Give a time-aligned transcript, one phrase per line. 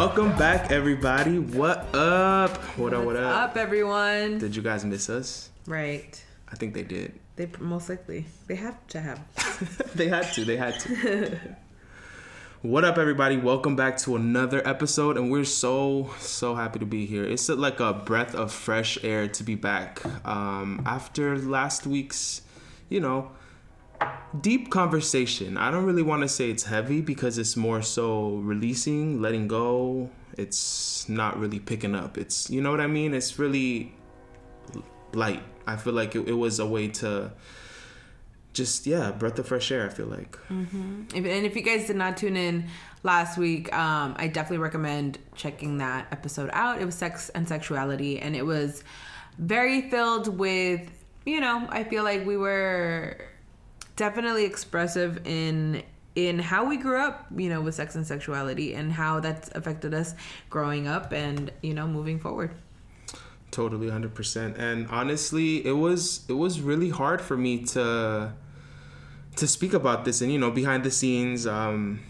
[0.00, 1.38] Welcome back, everybody.
[1.38, 2.56] What up?
[2.78, 3.04] What up?
[3.04, 3.50] What up?
[3.50, 4.38] up, everyone?
[4.38, 5.50] Did you guys miss us?
[5.66, 6.24] Right.
[6.50, 7.20] I think they did.
[7.36, 9.20] They most likely they have to have.
[9.94, 10.46] they had to.
[10.46, 11.38] They had to.
[12.62, 13.36] what up, everybody?
[13.36, 17.24] Welcome back to another episode, and we're so so happy to be here.
[17.24, 22.40] It's like a breath of fresh air to be back um, after last week's,
[22.88, 23.32] you know,
[24.40, 25.56] deep conversation.
[25.56, 30.10] I don't really want to say it's heavy because it's more so releasing, letting go.
[30.36, 32.16] It's not really picking up.
[32.16, 33.14] It's you know what I mean.
[33.14, 33.92] It's really
[35.12, 35.42] light.
[35.66, 37.32] I feel like it, it was a way to
[38.52, 39.86] just yeah, breath of fresh air.
[39.86, 40.38] I feel like.
[40.48, 42.66] If, and if you guys did not tune in
[43.02, 46.80] last week, um, I definitely recommend checking that episode out.
[46.80, 48.84] It was sex and sexuality, and it was
[49.38, 50.90] very filled with,
[51.24, 53.29] you know, I feel like we were
[54.00, 55.82] definitely expressive in
[56.16, 59.92] in how we grew up, you know, with sex and sexuality, and how that's affected
[59.92, 60.14] us
[60.48, 62.50] growing up, and you know, moving forward.
[63.50, 64.56] Totally, hundred percent.
[64.56, 68.32] And honestly, it was it was really hard for me to
[69.36, 70.22] to speak about this.
[70.22, 72.00] And you know, behind the scenes, um,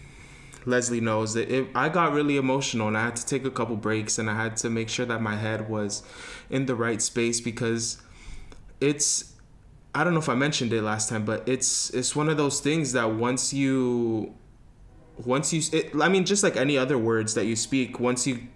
[0.65, 3.75] Leslie knows that it, I got really emotional, and I had to take a couple
[3.75, 6.03] breaks, and I had to make sure that my head was
[6.49, 8.01] in the right space because
[8.79, 9.30] it's
[9.93, 12.59] I don't know if I mentioned it last time, but it's it's one of those
[12.59, 14.33] things that once you
[15.25, 18.47] once you it, I mean just like any other words that you speak, once you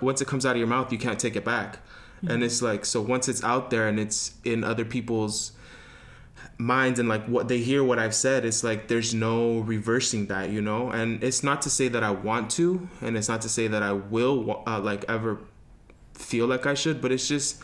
[0.00, 1.78] once it comes out of your mouth, you can't take it back.
[2.26, 5.52] And it's like so once it's out there and it's in other people's
[6.58, 10.50] minds and like what they hear what I've said, it's like there's no reversing that,
[10.50, 10.90] you know?
[10.90, 13.82] And it's not to say that I want to and it's not to say that
[13.82, 15.40] I will uh, like ever
[16.14, 17.62] feel like I should, but it's just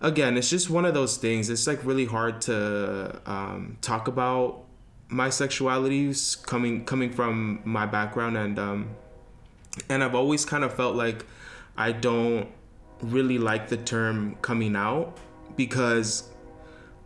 [0.00, 1.50] again, it's just one of those things.
[1.50, 4.62] It's like really hard to um, talk about
[5.08, 8.90] my sexualities coming coming from my background and um,
[9.88, 11.24] and I've always kind of felt like
[11.76, 12.48] I don't
[13.00, 15.16] really like the term coming out
[15.54, 16.28] because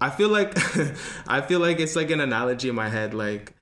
[0.01, 0.57] I feel like
[1.29, 3.53] I feel like it's like an analogy in my head like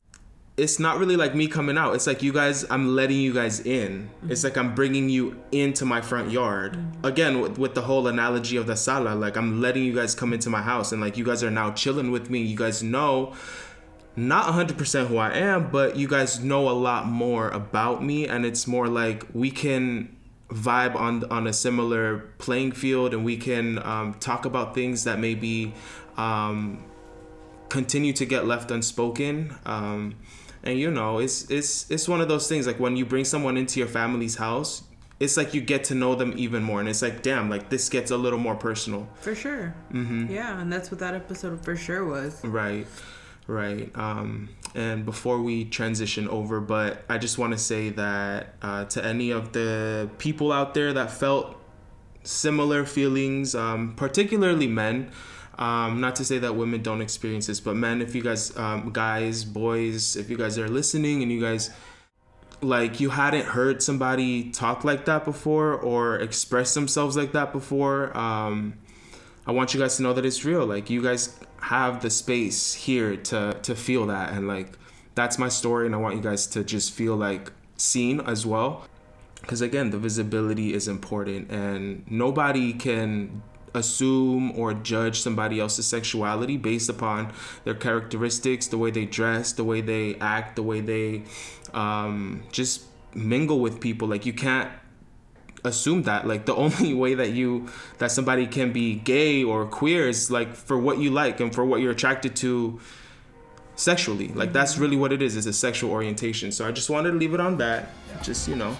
[0.58, 1.94] it's not really like me coming out.
[1.94, 4.10] It's like you guys, I'm letting you guys in.
[4.28, 6.78] It's like I'm bringing you into my front yard.
[7.04, 10.32] Again, with, with the whole analogy of the sala, like I'm letting you guys come
[10.32, 12.42] into my house and like you guys are now chilling with me.
[12.42, 13.34] You guys know
[14.16, 18.44] not 100% who I am, but you guys know a lot more about me and
[18.44, 20.16] it's more like we can
[20.48, 25.18] vibe on on a similar playing field and we can um, talk about things that
[25.18, 25.74] maybe
[26.16, 26.82] um,
[27.68, 30.14] continue to get left unspoken um,
[30.62, 33.56] and you know it's it's it's one of those things like when you bring someone
[33.56, 34.82] into your family's house
[35.20, 37.88] it's like you get to know them even more and it's like damn like this
[37.88, 39.74] gets a little more personal For sure.
[39.92, 40.32] Mm-hmm.
[40.32, 42.40] Yeah, and that's what that episode for sure was.
[42.44, 42.86] Right,
[43.46, 43.90] right.
[43.96, 49.04] Um, and before we transition over, but I just want to say that uh, to
[49.04, 51.56] any of the people out there that felt
[52.22, 55.10] similar feelings, um, particularly men.
[55.58, 58.90] Um, not to say that women don't experience this, but men, if you guys, um,
[58.92, 61.70] guys, boys, if you guys are listening and you guys
[62.60, 68.16] like you hadn't heard somebody talk like that before or express themselves like that before,
[68.16, 68.74] um,
[69.46, 70.66] I want you guys to know that it's real.
[70.66, 74.78] Like you guys have the space here to to feel that and like
[75.14, 78.86] that's my story and I want you guys to just feel like seen as well.
[79.46, 83.42] Cuz again, the visibility is important and nobody can
[83.74, 87.32] assume or judge somebody else's sexuality based upon
[87.64, 91.22] their characteristics, the way they dress, the way they act, the way they
[91.74, 92.84] um, just
[93.14, 94.08] mingle with people.
[94.08, 94.70] Like you can't
[95.64, 96.26] assume that.
[96.26, 97.68] Like the only way that you
[97.98, 101.64] that somebody can be gay or queer is like for what you like and for
[101.64, 102.80] what you're attracted to
[103.76, 104.28] sexually.
[104.28, 105.36] Like that's really what it is.
[105.36, 106.52] It's a sexual orientation.
[106.52, 107.90] So i just wanted to leave it on that.
[108.22, 108.76] Just you know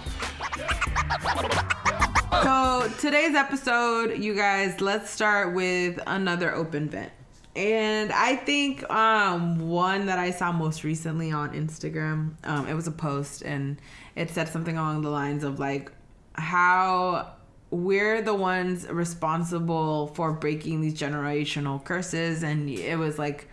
[2.31, 7.11] So today's episode, you guys, let's start with another open vent.
[7.55, 12.87] And I think um, one that I saw most recently on Instagram, um, it was
[12.87, 13.81] a post and
[14.15, 15.91] it said something along the lines of like
[16.35, 17.33] how
[17.71, 22.43] we're the ones responsible for breaking these generational curses.
[22.43, 23.47] And it was like,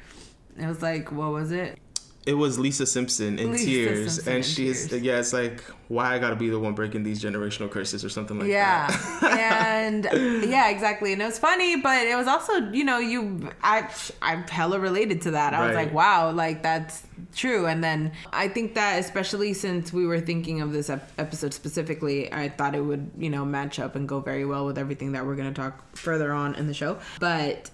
[0.58, 1.78] it was like, what was it?
[2.26, 5.02] It was lisa simpson in Lisa tears Simpson and she's tears.
[5.02, 8.38] yeah it's like why i gotta be the one breaking these generational curses or something
[8.40, 8.88] like yeah.
[9.20, 9.38] that?
[9.38, 10.04] Yeah, and
[10.50, 11.12] yeah exactly.
[11.12, 13.88] And it was funny but it was also you know you i
[14.20, 15.54] i'm hella related to that.
[15.54, 17.66] I was like wow like that's true.
[17.66, 22.32] And then i think that especially since we were thinking of this ep- episode specifically
[22.32, 25.24] i thought it would you know match up and go very well with everything that
[25.24, 26.98] we're going to talk further on in the show.
[27.20, 27.70] But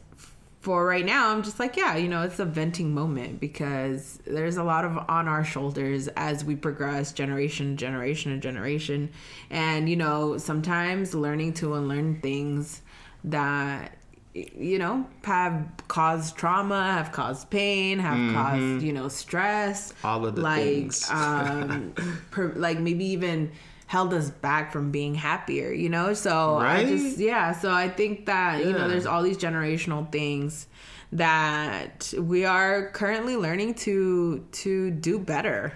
[0.62, 4.56] for right now, I'm just like, yeah, you know, it's a venting moment because there's
[4.56, 9.10] a lot of on our shoulders as we progress generation, generation, and generation.
[9.50, 12.82] And, you know, sometimes learning to unlearn things
[13.24, 13.96] that,
[14.34, 18.34] you know, have caused trauma, have caused pain, have mm-hmm.
[18.36, 19.92] caused, you know, stress.
[20.04, 21.10] All of the like, things.
[21.10, 21.92] um,
[22.30, 23.50] per, like maybe even
[23.86, 26.14] held us back from being happier, you know?
[26.14, 26.86] So right?
[26.86, 28.66] I just yeah, so I think that, yeah.
[28.66, 30.66] you know, there's all these generational things
[31.12, 35.74] that we are currently learning to to do better.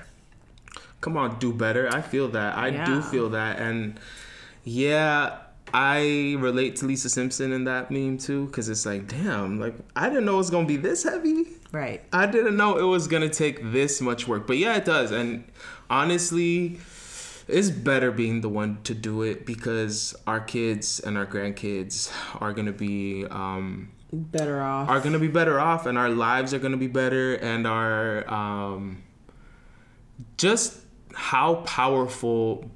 [1.02, 1.92] Come on, do better.
[1.92, 2.56] I feel that.
[2.56, 2.86] I yeah.
[2.86, 4.00] do feel that and
[4.64, 5.38] yeah,
[5.72, 10.08] I relate to Lisa Simpson in that meme too, because it's like, damn, like I
[10.08, 11.44] didn't know it was gonna be this heavy.
[11.72, 12.02] Right.
[12.12, 15.10] I didn't know it was gonna take this much work, but yeah, it does.
[15.10, 15.44] And
[15.90, 16.78] honestly,
[17.48, 22.52] it's better being the one to do it because our kids and our grandkids are
[22.52, 24.88] gonna be um, better off.
[24.88, 29.02] Are gonna be better off, and our lives are gonna be better, and our um,
[30.36, 30.80] just
[31.14, 32.70] how powerful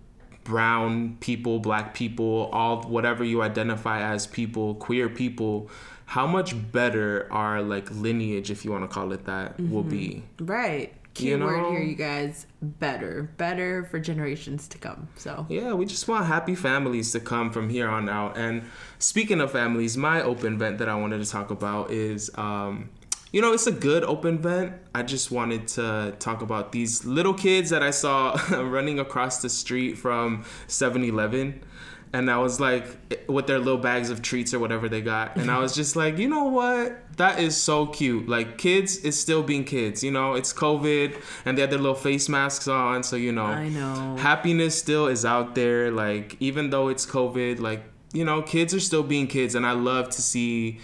[0.45, 5.69] brown people, black people, all whatever you identify as people, queer people,
[6.07, 9.73] how much better our like lineage, if you want to call it that, mm-hmm.
[9.73, 10.23] will be.
[10.39, 11.71] Right keyword you know?
[11.71, 12.47] here, you guys.
[12.63, 15.09] Better, better for generations to come.
[15.17, 18.37] So yeah, we just want happy families to come from here on out.
[18.37, 18.65] And
[18.99, 22.91] speaking of families, my open vent that I wanted to talk about is, um,
[23.33, 24.75] you know, it's a good open vent.
[24.95, 29.49] I just wanted to talk about these little kids that I saw running across the
[29.49, 31.63] street from 7-Eleven
[32.13, 32.85] and I was like,
[33.29, 36.19] with their little bags of treats or whatever they got, and I was just like,
[36.19, 37.17] you know what?
[37.17, 38.29] That is so cute.
[38.29, 40.03] Like kids is still being kids.
[40.03, 43.45] You know, it's COVID, and they had their little face masks on, so you know,
[43.45, 45.91] I know happiness still is out there.
[45.91, 47.83] Like even though it's COVID, like
[48.13, 50.81] you know, kids are still being kids, and I love to see,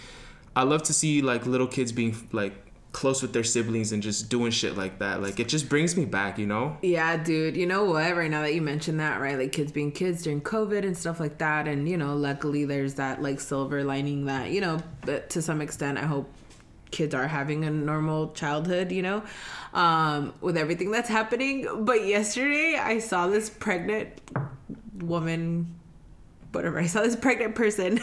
[0.55, 2.53] I love to see like little kids being like
[2.97, 5.21] close with their siblings and just doing shit like that.
[5.21, 6.77] Like it just brings me back, you know?
[6.81, 7.55] Yeah, dude.
[7.55, 8.15] You know what?
[8.17, 9.37] Right now that you mentioned that, right?
[9.37, 11.67] Like kids being kids during COVID and stuff like that.
[11.67, 15.99] And, you know, luckily there's that like silver lining that, you know, to some extent,
[15.99, 16.27] I hope
[16.89, 19.21] kids are having a normal childhood, you know,
[19.75, 21.85] um, with everything that's happening.
[21.85, 24.09] But yesterday I saw this pregnant
[24.95, 25.75] woman
[26.51, 26.79] whatever.
[26.79, 27.99] I saw this pregnant person,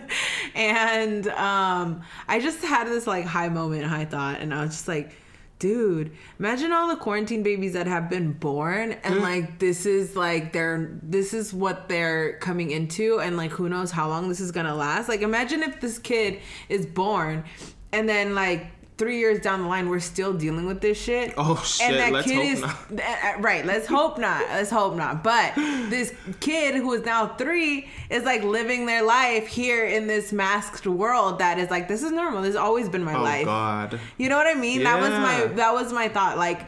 [0.54, 4.88] and um, I just had this like high moment, high thought, and I was just
[4.88, 5.12] like,
[5.58, 9.20] dude, imagine all the quarantine babies that have been born, and mm.
[9.20, 13.90] like this is like they're this is what they're coming into, and like who knows
[13.90, 15.08] how long this is gonna last.
[15.08, 17.44] Like imagine if this kid is born,
[17.92, 18.66] and then like
[19.02, 21.34] three years down the line, we're still dealing with this shit.
[21.36, 21.88] Oh shit!
[21.88, 22.76] And that let's kid is not.
[22.92, 23.66] Uh, right.
[23.66, 24.48] Let's hope not.
[24.48, 25.24] Let's hope not.
[25.24, 30.32] But this kid who is now three is like living their life here in this
[30.32, 32.42] masked world that is like this is normal.
[32.42, 33.44] This has always been my oh, life.
[33.44, 33.98] God.
[34.18, 34.82] You know what I mean?
[34.82, 34.96] Yeah.
[34.96, 36.38] That was my that was my thought.
[36.38, 36.62] Like.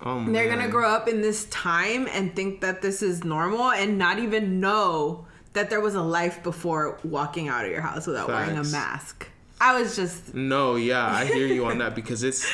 [0.00, 3.98] Oh, they're gonna grow up in this time and think that this is normal and
[3.98, 8.28] not even know that there was a life before walking out of your house without
[8.28, 8.46] Facts.
[8.46, 9.28] wearing a mask.
[9.60, 12.46] I was just No, yeah, I hear you on that because it's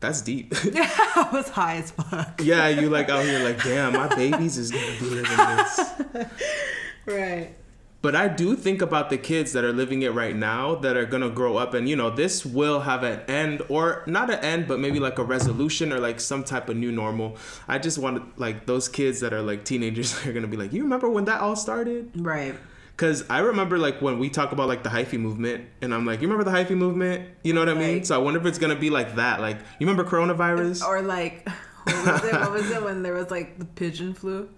[0.00, 0.54] that's deep.
[0.72, 2.40] Yeah, I was high as fuck.
[2.42, 6.28] yeah, you like out here like, damn, my babies is gonna be living this.
[7.06, 7.54] right.
[8.00, 11.04] But I do think about the kids that are living it right now that are
[11.04, 14.68] gonna grow up and you know, this will have an end or not an end,
[14.68, 17.36] but maybe like a resolution or like some type of new normal.
[17.66, 20.82] I just want like those kids that are like teenagers are gonna be like, You
[20.84, 22.12] remember when that all started?
[22.14, 22.54] Right.
[22.98, 26.20] Cause I remember like when we talk about like the hyphy movement, and I'm like,
[26.20, 27.30] you remember the hyphy movement?
[27.44, 28.02] You know what I mean?
[28.02, 29.40] So I wonder if it's gonna be like that.
[29.40, 30.84] Like, you remember coronavirus?
[30.84, 31.48] Or like,
[31.84, 32.32] what was it?
[32.32, 34.48] what was it when there was like the pigeon flu?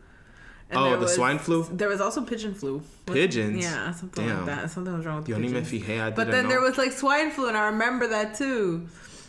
[0.71, 1.65] And oh, the was, swine flu.
[1.71, 2.83] There was also pigeon flu.
[3.05, 3.63] Pigeons.
[3.63, 4.37] Yeah, something Damn.
[4.39, 4.71] like that.
[4.71, 6.15] Something was wrong with Yo, pigeons.
[6.17, 6.49] But then know.
[6.49, 8.89] there was like swine flu, and I remember that too.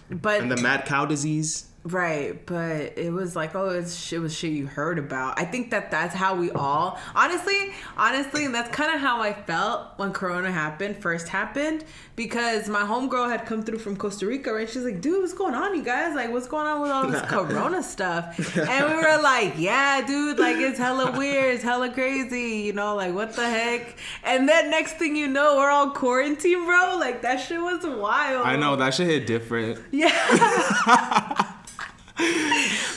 [0.09, 1.65] But and the mad cow disease.
[1.83, 5.39] Right, but it was like, oh, it's, it was shit you heard about.
[5.39, 9.33] I think that that's how we all, honestly, honestly, and that's kind of how I
[9.33, 11.83] felt when Corona happened, first happened,
[12.15, 14.69] because my homegirl had come through from Costa Rica, right?
[14.69, 16.13] She's like, dude, what's going on, you guys?
[16.13, 18.37] Like, what's going on with all this Corona stuff?
[18.55, 22.95] And we were like, yeah, dude, like, it's hella weird, it's hella crazy, you know,
[22.95, 23.97] like, what the heck?
[24.23, 26.97] And then next thing you know, we're all quarantined, bro.
[26.99, 28.45] Like, that shit was wild.
[28.45, 29.79] I know, that shit hit different.
[29.89, 31.47] Yeah.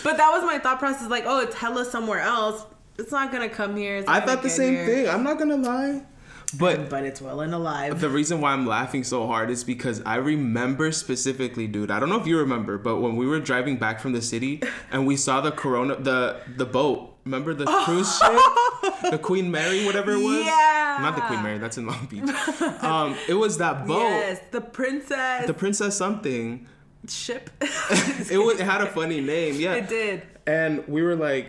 [0.03, 1.09] but that was my thought process.
[1.09, 2.65] Like, oh, it's hella somewhere else.
[2.99, 4.05] It's not gonna come here.
[4.07, 4.87] I thought the same here.
[4.87, 5.09] thing.
[5.09, 6.03] I'm not gonna lie.
[6.59, 8.01] But but it's well and alive.
[8.01, 11.91] The reason why I'm laughing so hard is because I remember specifically, dude.
[11.91, 14.63] I don't know if you remember, but when we were driving back from the city
[14.93, 17.11] and we saw the Corona, the the boat.
[17.25, 18.39] Remember the cruise ship?
[19.11, 20.45] the Queen Mary, whatever it was.
[20.45, 20.99] Yeah.
[21.01, 21.59] Not the Queen Mary.
[21.59, 22.29] That's in Long Beach.
[22.83, 24.01] um, it was that boat.
[24.01, 26.69] Yes, the princess The Princess something.
[27.11, 27.51] Ship.
[28.31, 28.61] It was.
[28.61, 29.55] It had a funny name.
[29.61, 29.75] Yeah.
[29.75, 30.23] It did.
[30.47, 31.47] And we were like.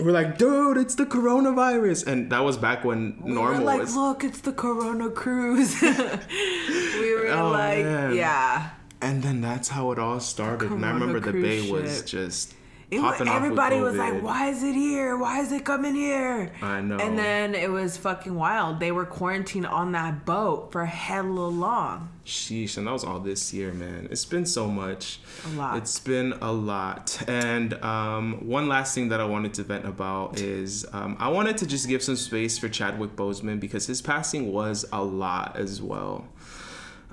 [0.00, 3.80] We're like, dude, it's the coronavirus, and that was back when We normal were like,
[3.82, 3.94] was.
[3.94, 5.80] look, it's the Corona cruise.
[5.82, 8.16] we were Oh, like, man.
[8.16, 8.70] yeah.
[9.00, 10.72] And then that's how it all started.
[10.72, 12.54] And I remember the bay was just
[12.90, 13.34] It was, popping off.
[13.34, 15.16] with everybody was like, why is it here?
[15.16, 16.52] Why is it coming here?
[16.62, 16.98] I know.
[16.98, 18.80] And then it was fucking wild.
[18.80, 22.10] They were quarantined on that boat for hella long.
[22.24, 24.08] Sheesh, and that was all this year, man.
[24.10, 25.20] It's been so much.
[25.46, 25.76] A lot.
[25.76, 27.22] It's been a lot.
[27.28, 31.58] And um, one last thing that I wanted to vent about is um, I wanted
[31.58, 35.82] to just give some space for Chadwick Boseman because his passing was a lot as
[35.82, 36.26] well.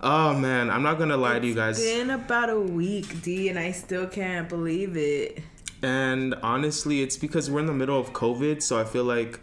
[0.03, 1.79] Oh man, I'm not gonna lie to you guys.
[1.79, 5.43] It's been about a week, D, and I still can't believe it.
[5.83, 9.39] And honestly, it's because we're in the middle of COVID, so I feel like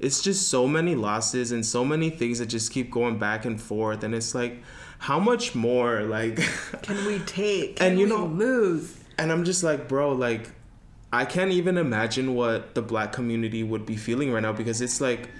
[0.00, 3.60] it's just so many losses and so many things that just keep going back and
[3.60, 4.02] forth.
[4.02, 4.62] And it's like,
[4.98, 6.02] how much more?
[6.02, 6.36] Like,
[6.82, 7.80] Can we take?
[7.80, 8.98] And you we know- lose?
[9.18, 10.50] and I'm just like, bro, like,
[11.12, 15.00] I can't even imagine what the black community would be feeling right now because it's
[15.00, 15.30] like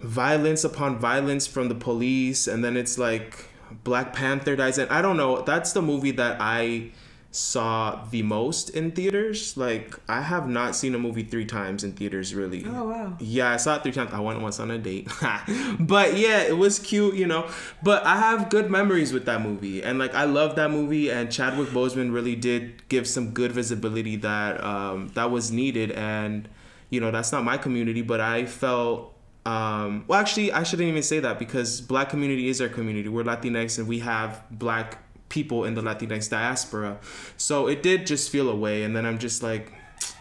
[0.00, 3.46] violence upon violence from the police, and then it's like
[3.82, 5.42] Black Panther dies, and I don't know.
[5.42, 6.92] That's the movie that I
[7.34, 9.56] saw the most in theaters.
[9.56, 12.64] Like, I have not seen a movie three times in theaters, really.
[12.64, 13.16] Oh wow.
[13.18, 14.12] Yeah, I saw it three times.
[14.12, 15.08] I went once on a date.
[15.80, 17.48] but yeah, it was cute, you know.
[17.82, 19.82] But I have good memories with that movie.
[19.82, 24.14] And like I love that movie and Chadwick Boseman really did give some good visibility
[24.16, 26.48] that um that was needed and
[26.90, 29.12] you know, that's not my community, but I felt
[29.44, 33.08] um well actually I shouldn't even say that because black community is our community.
[33.08, 36.98] We're Latinx and we have black people in the Latinx diaspora.
[37.36, 39.72] So it did just feel away and then I'm just like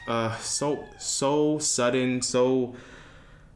[0.07, 2.75] uh so so sudden so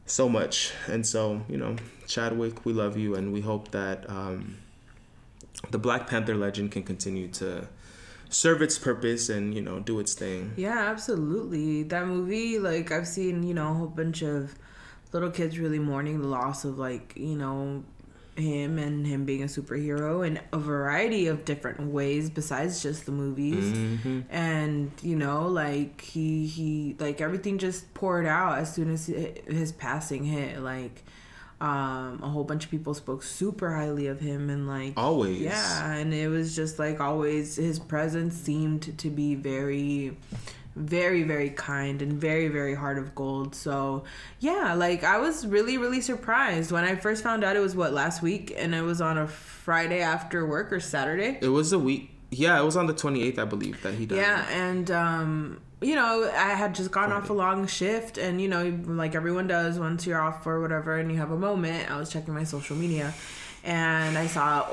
[0.06, 1.76] so much and so you know
[2.06, 4.56] chadwick we love you and we hope that um
[5.70, 7.68] the black panther legend can continue to
[8.30, 11.82] serve its purpose and you know do its thing Yeah, absolutely.
[11.82, 14.54] That movie, like I've seen, you know, a whole bunch of
[15.12, 17.84] little kids really mourning the loss of like, you know,
[18.38, 23.12] him and him being a superhero in a variety of different ways besides just the
[23.12, 23.64] movies.
[24.02, 29.06] hmm And, you know, like he he like everything just poured out as soon as
[29.06, 30.60] his passing hit.
[30.60, 31.02] Like
[31.60, 35.40] um a whole bunch of people spoke super highly of him and like always.
[35.40, 40.16] yeah, and it was just like always his presence seemed to be very
[40.78, 43.54] very very kind and very very heart of gold.
[43.54, 44.04] So,
[44.40, 47.92] yeah, like I was really really surprised when I first found out it was what
[47.92, 51.38] last week and it was on a Friday after work or Saturday.
[51.42, 54.16] it was a week yeah it was on the 28th i believe that he died
[54.18, 58.48] Yeah, and um, you know, I had just gone off a long shift, and you
[58.48, 61.90] know, like everyone does, once you're off or whatever, and you have a moment.
[61.90, 63.14] I was checking my social media,
[63.64, 64.68] and I saw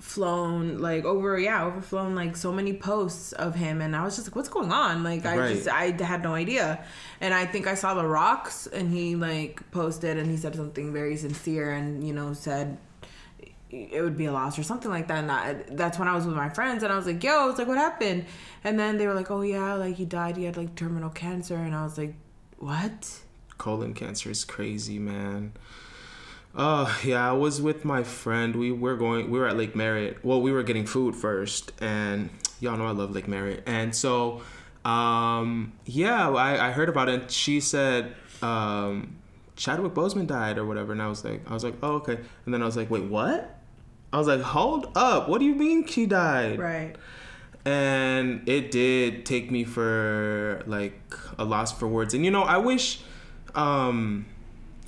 [0.00, 4.28] overflown, like over, yeah, overflown, like so many posts of him, and I was just
[4.28, 5.04] like, what's going on?
[5.04, 5.54] Like, I Right.
[5.54, 6.82] just, I had no idea,
[7.20, 10.92] and I think I saw the Rock's, and he like posted, and he said something
[10.92, 12.78] very sincere, and you know, said
[13.70, 15.18] it would be a loss or something like that.
[15.18, 17.58] And I, that's when I was with my friends and I was like, yo, it's
[17.60, 18.24] like, what happened?
[18.64, 20.36] And then they were like, oh yeah, like he died.
[20.36, 21.54] He had like terminal cancer.
[21.54, 22.14] And I was like,
[22.58, 23.20] what?
[23.58, 25.52] colon cancer is crazy man
[26.54, 28.56] uh yeah i was with my friend.
[28.56, 30.24] We were going we were at lake merritt.
[30.24, 33.62] Well we were getting food first and y'all know i love lake merritt.
[33.66, 34.42] And so
[34.84, 39.16] um yeah i, I heard about it and she said um
[39.56, 42.18] chadwick boseman died or whatever and i was like i was like oh okay.
[42.44, 43.58] And then i was like wait what?
[44.12, 46.58] I was like hold up what do you mean she died?
[46.58, 46.96] Right.
[47.64, 50.98] and it did take me for like
[51.38, 52.12] a loss for words.
[52.14, 53.02] And you know i wish
[53.54, 54.26] um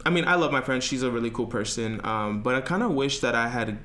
[0.04, 2.00] i mean i love my friend she's a really cool person.
[2.04, 3.78] Um but i kind of wish that i had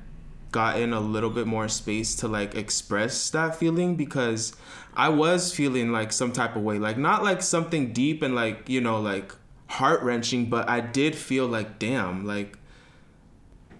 [0.50, 4.54] gotten a little bit more space to like express that feeling because
[4.94, 6.78] i was feeling like some type of way.
[6.78, 9.34] Like not like something deep and like you know like
[9.66, 12.58] heart-wrenching but i did feel like damn like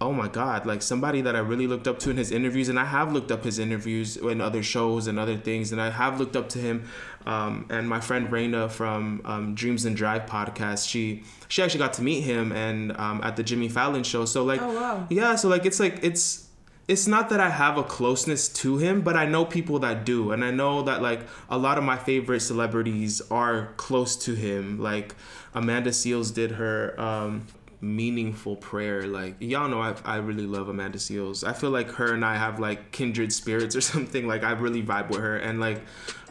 [0.00, 2.78] oh my god like somebody that i really looked up to in his interviews and
[2.78, 6.18] i have looked up his interviews in other shows and other things and i have
[6.20, 6.84] looked up to him
[7.26, 11.92] um, and my friend Raina from um, dreams and drive podcast she she actually got
[11.94, 15.06] to meet him and um, at the jimmy fallon show so like Oh, wow.
[15.10, 16.44] yeah so like it's like it's
[16.86, 20.32] it's not that I have a closeness to him, but I know people that do.
[20.32, 24.80] And I know that like a lot of my favorite celebrities are close to him.
[24.80, 25.14] Like
[25.54, 27.46] Amanda Seales did her um
[27.80, 29.06] meaningful prayer.
[29.06, 31.46] Like y'all know, I I really love Amanda Seales.
[31.46, 34.26] I feel like her and I have like kindred spirits or something.
[34.26, 35.82] Like I really vibe with her, and like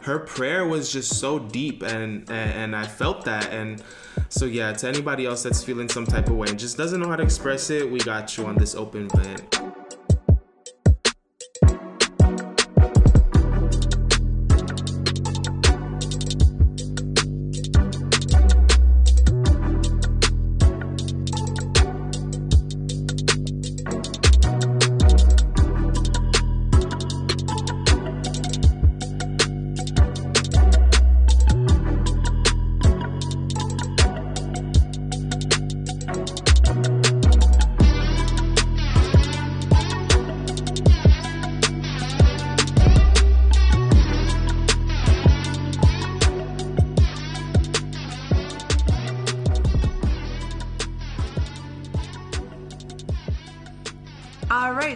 [0.02, 3.50] her prayer was just so deep, and and, and I felt that.
[3.50, 3.82] And
[4.28, 7.08] so yeah, to anybody else that's feeling some type of way and just doesn't know
[7.08, 9.58] how to express it, we got you on this open vent.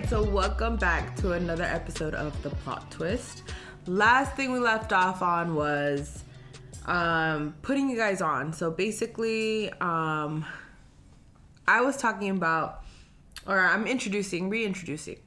[0.02, 3.44] Right, so welcome back to another episode of The Plot Twist.
[3.86, 6.24] Last thing we left off on was
[6.86, 8.52] um, putting you guys on.
[8.52, 10.44] So basically, um,
[11.68, 12.82] I was talking about,
[13.46, 15.18] or I'm introducing, reintroducing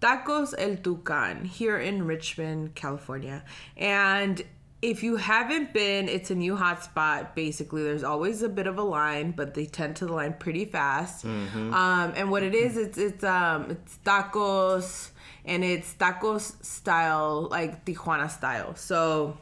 [0.00, 3.42] Tacos El Tucan here in Richmond, California.
[3.76, 4.42] And
[4.82, 7.34] if you haven't been, it's a new hotspot.
[7.36, 11.24] Basically, there's always a bit of a line, but they tend to line pretty fast.
[11.72, 15.10] Um, and what it is, it's it's um it's tacos,
[15.44, 18.74] and it's tacos style, like Tijuana style.
[18.74, 19.38] So.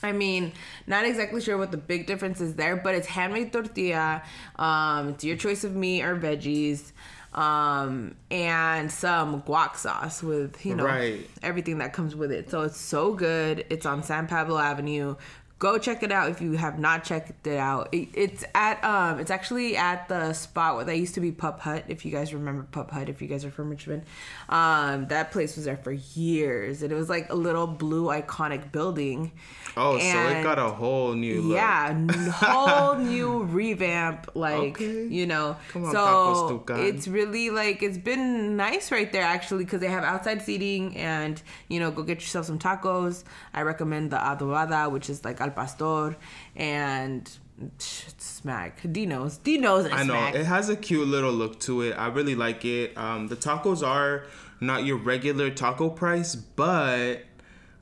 [0.00, 0.52] I mean,
[0.86, 4.22] not exactly sure what the big difference is there, but it's handmade tortilla.
[4.54, 6.92] Um, it's your choice of meat or veggies,
[7.34, 11.28] um, and some guac sauce with you know Right.
[11.42, 12.50] everything that comes with it.
[12.50, 13.64] So it's so good.
[13.70, 15.16] It's on San Pablo Avenue.
[15.58, 17.88] Go check it out if you have not checked it out.
[17.90, 21.58] It, it's at um, it's actually at the spot where that used to be Pup
[21.60, 21.84] Hut.
[21.88, 24.04] If you guys remember Pup Hut, if you guys are from Richmond,
[24.48, 28.70] um, that place was there for years, and it was like a little blue iconic
[28.70, 29.32] building.
[29.76, 31.56] Oh, so it got a whole new look.
[31.56, 35.06] Yeah, whole new revamp, like Okay.
[35.06, 35.56] you know.
[35.72, 40.04] Come on, so it's really like it's been nice right there actually because they have
[40.04, 43.24] outside seating and you know go get yourself some tacos.
[43.52, 46.16] I recommend the adobada, which is like al pastor,
[46.56, 47.30] and
[47.78, 48.80] smack.
[48.92, 50.34] D knows, D knows I know smack.
[50.34, 51.92] it has a cute little look to it.
[51.94, 52.96] I really like it.
[52.96, 54.24] Um, the tacos are
[54.60, 57.22] not your regular taco price, but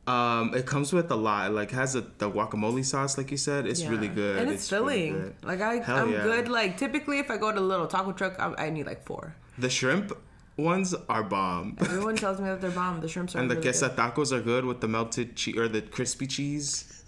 [0.07, 1.53] um, it comes with a lot.
[1.53, 3.67] Like has a, the guacamole sauce, like you said.
[3.67, 3.91] It's Yeah.
[3.91, 4.39] really good.
[4.39, 5.13] and it's, really filling.
[5.23, 5.35] good.
[5.43, 6.23] like I, Hell I'm yeah.
[6.23, 6.49] good.
[6.49, 9.35] Like typically, if I go to a little taco truck, I, I need like four.
[9.59, 10.13] The shrimp
[10.59, 13.01] ones are bomb, Everyone tells me that they're bomb.
[13.01, 13.97] The shrimps are and the really good.
[13.97, 17.03] tacos are good with the melted cheese or the crispy cheese.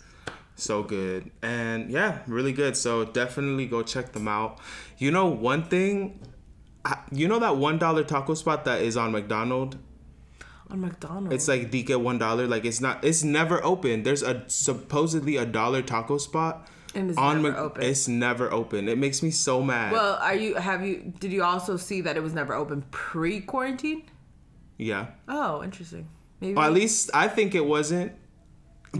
[0.59, 1.31] So good.
[1.41, 2.77] And yeah, really good.
[2.77, 4.59] So definitely go check them out.
[4.99, 6.21] You know, one thing,
[7.13, 9.79] you know that $1 taco spot that is on McDonald?
[10.71, 11.35] on McDonald's.
[11.35, 12.49] It's like DK $1.
[12.49, 14.03] Like it's not, it's never open.
[14.03, 16.69] There's a supposedly a dollar taco spot.
[16.95, 17.83] And it's on never open.
[17.83, 18.89] It's never open.
[18.89, 19.93] It makes me so mad.
[19.93, 23.41] Well, are you have you did you also see that it was never open pre
[23.41, 24.05] quarantine?
[24.79, 25.09] yeah.
[25.29, 26.09] Oh, interesting.
[26.41, 28.13] Maybe Or at least I think it wasn't.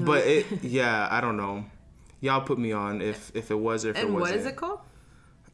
[0.05, 1.65] But it, yeah, I don't know.
[2.21, 4.21] Y'all put me on if if it was or if it wasn't.
[4.21, 4.81] what is it called?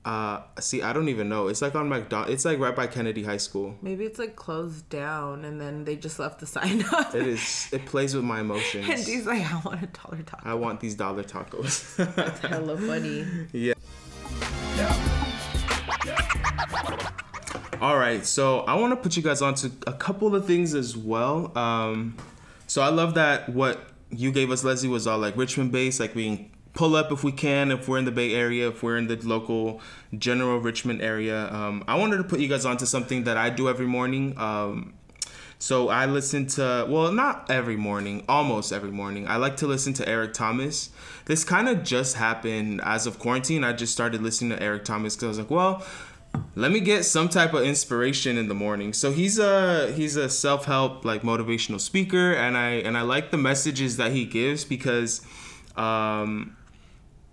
[0.05, 1.49] Uh, see, I don't even know.
[1.49, 2.31] It's like on McDonald.
[2.31, 3.75] It's like right by Kennedy High School.
[3.81, 7.15] Maybe it's like closed down and then they just left the sign up.
[7.15, 7.71] It is.
[7.73, 8.87] It plays with my emotions.
[8.87, 10.47] and he's like, I want a dollar taco.
[10.47, 11.97] I want these dollar tacos.
[12.15, 13.27] That's hella funny.
[13.53, 13.73] yeah.
[17.81, 20.75] All right, so I want to put you guys on to a couple of things
[20.75, 21.57] as well.
[21.57, 22.17] Um,
[22.67, 26.15] so I love that what you gave us, Leslie, was all like Richmond based, like
[26.15, 28.99] we can pull up if we can, if we're in the Bay Area, if we're
[28.99, 29.81] in the local
[30.17, 31.51] general Richmond area.
[31.53, 34.37] Um, I wanted to put you guys onto something that I do every morning.
[34.37, 34.95] Um,
[35.59, 39.27] so I listen to, well, not every morning, almost every morning.
[39.29, 40.91] I like to listen to Eric Thomas.
[41.27, 43.65] This kind of just happened as of quarantine.
[43.65, 45.87] I just started listening to Eric Thomas because I was like, well,
[46.57, 48.93] let me get some type of inspiration in the morning.
[48.93, 53.31] So he's a he's a self help like motivational speaker, and I and I like
[53.31, 55.21] the messages that he gives because.
[55.77, 56.57] Um,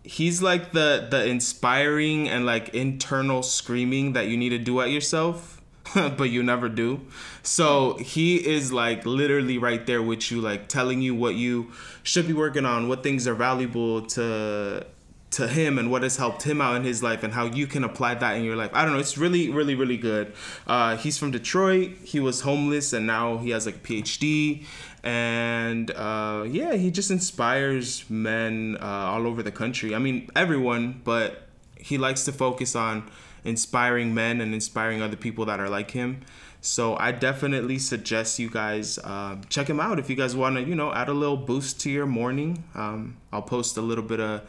[0.03, 4.89] he's like the the inspiring and like internal screaming that you need to do at
[4.89, 5.61] yourself
[5.93, 6.99] but you never do
[7.43, 12.25] so he is like literally right there with you like telling you what you should
[12.25, 14.83] be working on what things are valuable to
[15.31, 17.83] to him and what has helped him out in his life and how you can
[17.83, 18.69] apply that in your life.
[18.73, 20.33] I don't know it's really really really good.
[20.67, 21.91] Uh, he's from detroit.
[22.03, 24.65] He was homeless and now he has like a phd
[25.03, 29.95] and uh, yeah he just inspires men uh, all over the country.
[29.95, 33.09] I mean everyone but he likes to focus on
[33.43, 36.21] inspiring men and inspiring other people that are like him.
[36.63, 40.61] So I definitely suggest you guys uh, check him out if you guys want to,
[40.61, 42.63] you know, add a little boost to your morning.
[42.75, 44.43] Um, I'll post a little bit of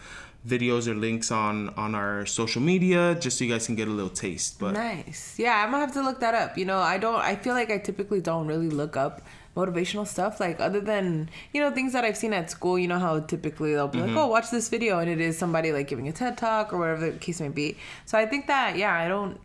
[0.46, 3.90] videos or links on on our social media just so you guys can get a
[3.90, 4.58] little taste.
[4.58, 6.58] But nice, yeah, I'm gonna have to look that up.
[6.58, 7.20] You know, I don't.
[7.20, 9.22] I feel like I typically don't really look up
[9.56, 12.98] motivational stuff like other than you know things that i've seen at school you know
[12.98, 14.14] how typically they'll be mm-hmm.
[14.14, 16.78] like oh watch this video and it is somebody like giving a ted talk or
[16.78, 17.76] whatever the case may be
[18.06, 19.38] so i think that yeah i don't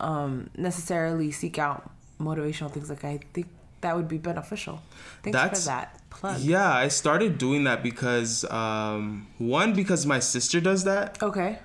[0.00, 3.46] um, necessarily seek out motivational things like i think
[3.82, 4.80] that would be beneficial
[5.22, 10.18] thanks That's, for that plug yeah i started doing that because um, one because my
[10.18, 11.58] sister does that okay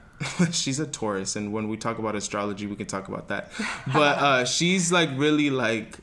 [0.51, 3.51] she's a Taurus, and when we talk about astrology, we can talk about that.
[3.93, 5.99] But uh, she's like really like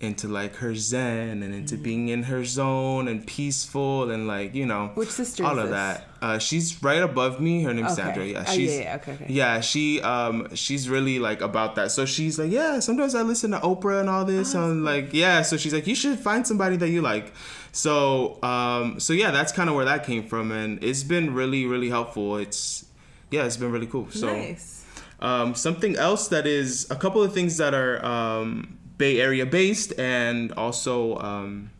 [0.00, 1.82] into like her zen and into mm-hmm.
[1.82, 6.04] being in her zone and peaceful and like you know which sister all of that
[6.20, 8.02] uh, she's right above me her name's okay.
[8.02, 8.96] sandra yeah she's oh, yeah, yeah.
[8.96, 9.26] Okay, okay.
[9.28, 13.52] yeah she um she's really like about that so she's like yeah sometimes i listen
[13.52, 16.46] to oprah and all this oh, and like yeah so she's like you should find
[16.46, 17.32] somebody that you like
[17.74, 21.66] so um so yeah that's kind of where that came from and it's been really
[21.66, 22.86] really helpful it's
[23.30, 24.86] yeah it's been really cool so nice.
[25.20, 29.98] um something else that is a couple of things that are um Bay Area based
[29.98, 31.70] and also um,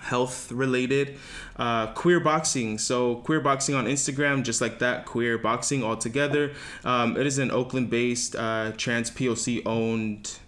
[0.00, 1.18] health related.
[1.56, 2.78] Uh, queer boxing.
[2.78, 5.06] So queer boxing on Instagram, just like that.
[5.06, 6.52] Queer boxing altogether.
[6.84, 10.38] Um, it is an Oakland based uh, trans POC owned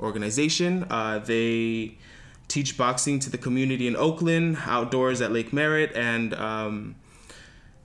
[0.00, 0.86] organization.
[0.90, 1.98] Uh, they
[2.48, 6.96] teach boxing to the community in Oakland, outdoors at Lake Merritt, and um,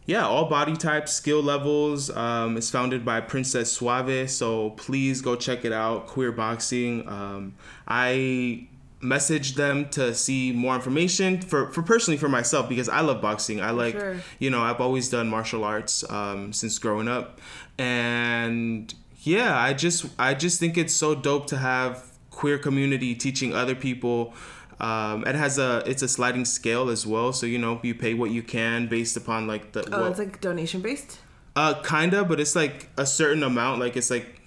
[0.06, 2.10] yeah, all body types, skill levels.
[2.10, 6.08] Um, it's founded by Princess Suave, so please go check it out.
[6.08, 7.08] Queer Boxing.
[7.08, 7.56] Um,
[7.88, 8.68] I
[9.04, 13.62] messaged them to see more information for, for personally for myself because I love boxing.
[13.62, 14.18] I like sure.
[14.40, 17.40] you know I've always done martial arts um, since growing up,
[17.78, 23.54] and yeah, I just I just think it's so dope to have queer community teaching
[23.54, 24.34] other people
[24.80, 28.14] um, it has a it's a sliding scale as well, so you know you pay
[28.14, 29.88] what you can based upon like the.
[29.96, 31.20] Oh, what, it's like donation based.
[31.56, 33.80] Uh, kinda, but it's like a certain amount.
[33.80, 34.42] Like it's like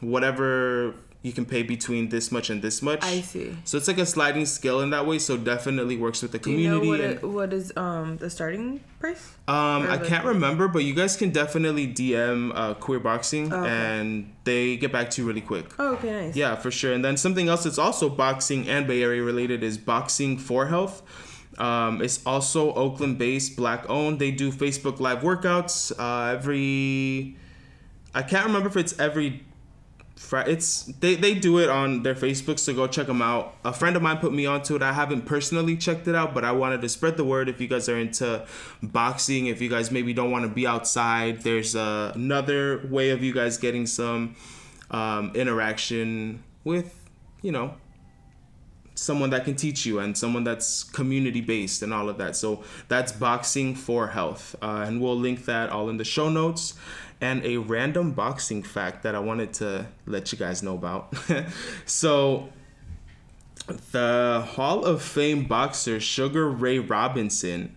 [0.00, 0.94] whatever
[1.26, 3.02] you can pay between this much and this much.
[3.02, 3.56] I see.
[3.64, 5.18] So it's like a sliding scale in that way.
[5.18, 6.68] So definitely works with the community.
[6.68, 9.32] Do you know what, it, what is um the starting price?
[9.48, 13.70] Um, I can't remember, but you guys can definitely DM uh, Queer Boxing, oh, okay.
[13.70, 15.66] and they get back to you really quick.
[15.80, 16.36] Oh, okay, nice.
[16.36, 16.92] Yeah, for sure.
[16.92, 21.02] And then something else that's also boxing and Bay Area related is Boxing for Health.
[21.58, 24.20] Um, it's also Oakland based, black owned.
[24.20, 27.36] They do Facebook Live workouts uh, every.
[28.14, 29.44] I can't remember if it's every
[30.18, 33.54] it's they, they do it on their Facebook, so go check them out.
[33.64, 34.82] A friend of mine put me onto it.
[34.82, 37.48] I haven't personally checked it out, but I wanted to spread the word.
[37.48, 38.44] If you guys are into
[38.82, 43.22] boxing, if you guys maybe don't want to be outside, there's uh, another way of
[43.22, 44.36] you guys getting some
[44.90, 47.04] um, interaction with,
[47.42, 47.74] you know,
[48.96, 52.34] someone that can teach you and someone that's community based and all of that.
[52.34, 56.74] So that's boxing for health, uh, and we'll link that all in the show notes
[57.20, 61.14] and a random boxing fact that I wanted to let you guys know about.
[61.86, 62.50] so,
[63.90, 67.74] the Hall of Fame boxer Sugar Ray Robinson,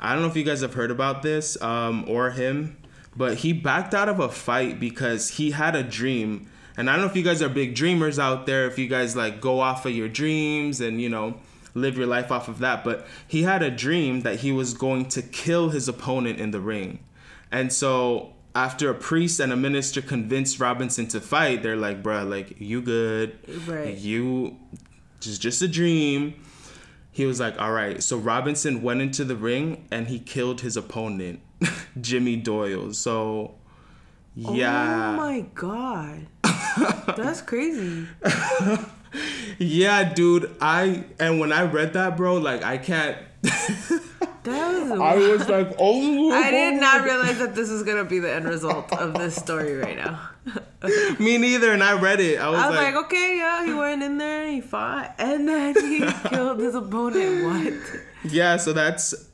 [0.00, 2.76] I don't know if you guys have heard about this um, or him,
[3.16, 6.50] but he backed out of a fight because he had a dream.
[6.76, 9.16] And I don't know if you guys are big dreamers out there, if you guys
[9.16, 11.38] like go off of your dreams and, you know,
[11.74, 15.06] live your life off of that, but he had a dream that he was going
[15.06, 17.00] to kill his opponent in the ring.
[17.52, 22.28] And so after a priest and a minister convinced Robinson to fight, they're like, bruh,
[22.28, 23.38] like, you good.
[23.66, 23.96] Right.
[23.96, 24.56] You,
[25.20, 26.34] just, just a dream.
[27.12, 28.02] He was like, all right.
[28.02, 31.40] So Robinson went into the ring and he killed his opponent,
[32.00, 32.92] Jimmy Doyle.
[32.92, 33.54] So,
[34.34, 35.12] yeah.
[35.12, 36.26] Oh my God.
[37.16, 38.06] That's crazy.
[39.58, 40.54] yeah, dude.
[40.60, 43.16] I, and when I read that, bro, like, I can't.
[44.42, 46.30] That was I was like, oh.
[46.30, 47.04] I did not oh, oh.
[47.04, 50.18] realize that this was gonna be the end result of this story right now.
[51.18, 52.38] Me neither, and I read it.
[52.38, 55.46] I was, I was like, like, okay, yeah, he went in there, he fought, and
[55.46, 57.44] then he killed his opponent.
[57.44, 58.32] What?
[58.32, 59.28] Yeah, so that's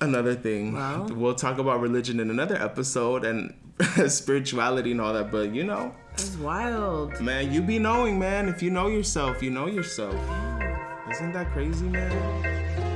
[0.00, 0.72] another thing.
[0.72, 3.54] Well, we'll talk about religion in another episode and
[4.10, 5.94] spirituality and all that, but you know.
[6.18, 7.20] That's wild.
[7.20, 8.48] Man, you be knowing, man.
[8.48, 10.16] If you know yourself, you know yourself.
[11.08, 12.87] Isn't that crazy, man?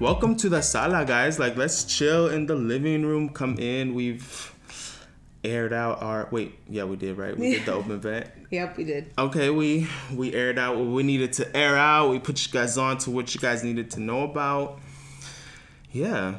[0.00, 1.38] Welcome to the sala, guys.
[1.38, 3.28] Like, let's chill in the living room.
[3.30, 3.94] Come in.
[3.94, 4.54] We've
[5.44, 7.36] aired out our wait, yeah, we did right.
[7.36, 8.30] We did the open vent.
[8.50, 9.12] Yep, we did.
[9.18, 12.08] Okay, we we aired out what we needed to air out.
[12.08, 14.78] We put you guys on to what you guys needed to know about.
[15.92, 16.36] Yeah,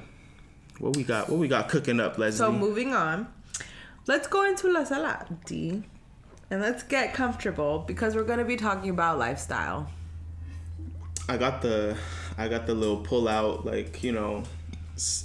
[0.80, 1.30] what we got?
[1.30, 2.40] What we got cooking up, Leslie?
[2.40, 3.32] So moving on,
[4.08, 5.84] let's go into la sala, D,
[6.50, 9.88] and let's get comfortable because we're gonna be talking about lifestyle.
[11.28, 11.96] I got the
[12.40, 14.44] I got the little pull out like you know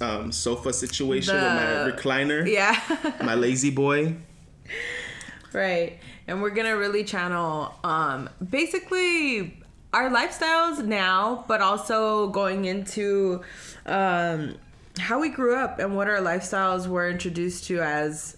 [0.01, 2.47] um, sofa situation with my recliner.
[2.47, 2.79] Yeah.
[3.25, 4.17] My lazy boy.
[5.53, 5.99] Right.
[6.27, 13.43] And we're going to really channel um basically our lifestyles now, but also going into
[13.87, 14.57] um
[14.99, 18.37] how we grew up and what our lifestyles were introduced to as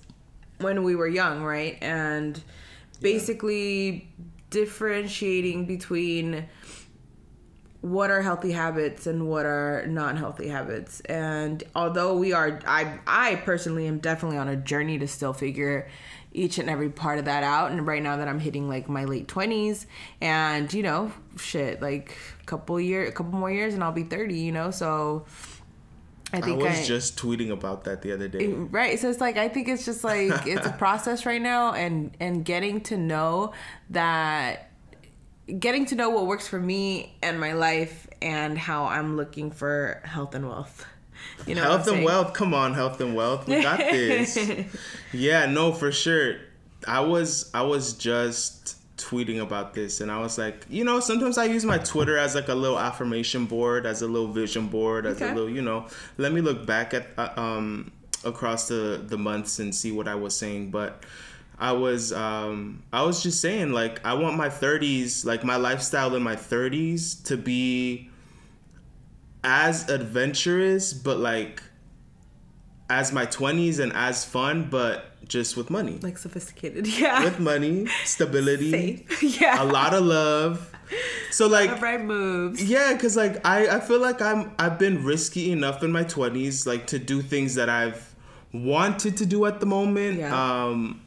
[0.59, 1.79] when we were young, right?
[1.83, 2.43] And
[3.01, 4.09] basically
[4.51, 6.47] differentiating between
[7.87, 10.99] what are healthy habits and what are non-healthy habits.
[11.03, 15.89] And although we are i i personally am definitely on a journey to still figure
[16.33, 17.71] each and every part of that out.
[17.71, 19.87] And right now that i'm hitting like my late 20s
[20.21, 24.05] and you know shit like a couple year a couple more years and i'll be
[24.05, 24.73] 30 you know?
[24.73, 25.25] So
[26.33, 28.49] i think I was just tweeting about that the other day.
[28.49, 31.73] Mm, right so it's like i think it's just like it's a process right now
[31.73, 33.53] and and getting to know
[33.91, 34.73] that
[35.61, 40.01] getting to know what works for me and my life and how i'm looking for
[40.05, 40.87] health and wealth
[41.47, 42.05] you know health and saying?
[42.05, 42.35] wealth.
[42.35, 43.49] Come on, health and wealth.
[43.49, 44.39] We got this.
[45.13, 46.37] yeah, no, for sure.
[46.87, 51.37] I was I was just tweeting about this and I was like, you know, sometimes
[51.39, 55.05] I use my Twitter as like a little affirmation board, as a little vision board,
[55.07, 55.31] as Okay.
[55.31, 55.87] a little, you know,
[56.19, 57.93] let me look back at uh, um
[58.25, 61.03] across the the months and see what I was saying, but
[61.59, 66.15] I was um I was just saying like I want my 30s, like my lifestyle
[66.15, 68.11] in my 30s to be
[69.43, 71.63] as adventurous but like
[72.91, 75.99] as my 20s and as fun but just with money.
[76.03, 77.25] Like sophisticated yeah.
[77.25, 79.63] With money stability safe yeah.
[79.63, 80.73] a lot of love.
[81.31, 82.63] So like of right moves.
[82.63, 86.65] yeah because like I, I feel like i'm i've been risky enough in my 20s
[86.65, 88.15] like to do things that i've
[88.53, 90.19] wanted to do at the moment.
[90.19, 90.65] Yeah.
[90.65, 91.03] um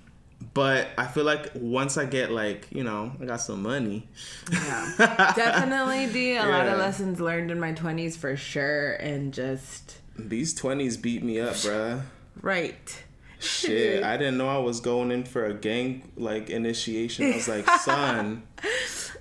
[0.60, 4.06] but i feel like once i get like you know i got some money.
[4.52, 5.34] Yeah.
[5.36, 10.54] Definitely d a lot of lessons learned in my 20s for sure and just these
[10.54, 12.02] 20s beat me up bruh.
[12.41, 13.04] Right
[13.39, 17.32] Shit, I didn't know I was going in for a gang like initiation.
[17.32, 18.43] I was like, son,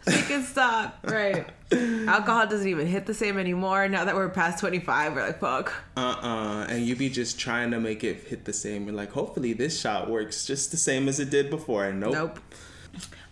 [0.07, 0.99] we can stop.
[1.05, 1.47] Right.
[1.73, 3.89] Alcohol doesn't even hit the same anymore.
[3.89, 5.73] Now that we're past 25, we're like, fuck.
[5.97, 8.89] uh uh And you be just trying to make it hit the same.
[8.89, 11.85] And like, hopefully this shot works just the same as it did before.
[11.85, 12.13] And nope.
[12.15, 12.39] Nope.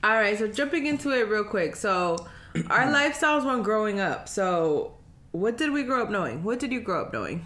[0.05, 1.75] All right, so jumping into it real quick.
[1.75, 2.29] So,
[2.71, 4.29] our lifestyles when growing up.
[4.29, 4.93] So,
[5.33, 6.45] what did we grow up knowing?
[6.45, 7.45] What did you grow up knowing?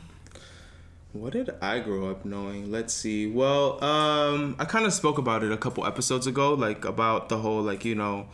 [1.12, 2.70] What did I grow up knowing?
[2.70, 3.26] Let's see.
[3.26, 7.38] Well, um, I kind of spoke about it a couple episodes ago, like about the
[7.38, 8.28] whole, like, you know,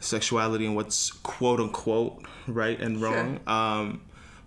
[0.00, 3.40] sexuality and what's quote unquote right and wrong.
[3.46, 4.02] Um,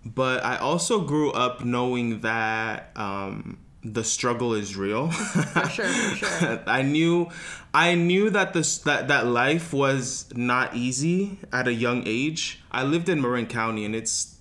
[0.06, 5.10] but I also grew up knowing that um, the struggle is real.
[5.10, 6.64] For sure, for sure.
[6.68, 7.30] I knew,
[7.74, 12.62] I knew that this that that life was not easy at a young age.
[12.72, 14.38] I lived in Marin County, and it's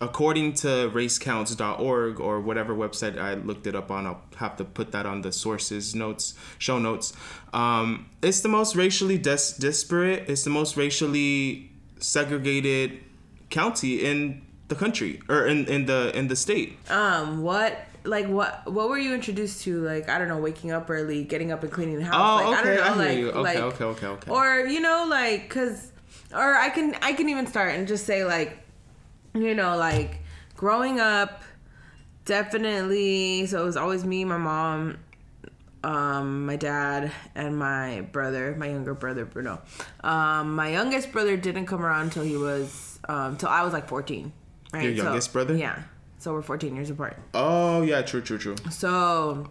[0.00, 4.06] according to racecounts.org or whatever website I looked it up on.
[4.06, 7.12] I'll have to put that on the sources notes, show notes.
[7.52, 10.28] Um, it's the most racially dis- disparate.
[10.28, 13.00] It's the most racially segregated
[13.50, 16.78] county in the country or in, in the in the state.
[16.90, 19.80] Um, what like what what were you introduced to?
[19.82, 22.42] Like I don't know, waking up early, getting up and cleaning the house.
[22.42, 23.30] Oh, like, okay, I I don't know, hear like you.
[23.30, 24.30] Okay, like okay, okay, okay.
[24.30, 25.92] or you know like cuz
[26.34, 28.58] or I can I can even start and just say like
[29.42, 30.18] you know like
[30.56, 31.42] growing up
[32.24, 34.98] definitely so it was always me, my mom,
[35.84, 39.60] um, my dad and my brother, my younger brother Bruno.
[40.02, 43.88] Um, my youngest brother didn't come around until he was um till I was like
[43.88, 44.32] 14.
[44.72, 44.82] Right?
[44.84, 45.54] Your So- youngest brother?
[45.56, 45.78] Yeah.
[46.18, 47.16] So we're 14 years apart.
[47.34, 48.56] Oh yeah, true, true, true.
[48.70, 49.48] So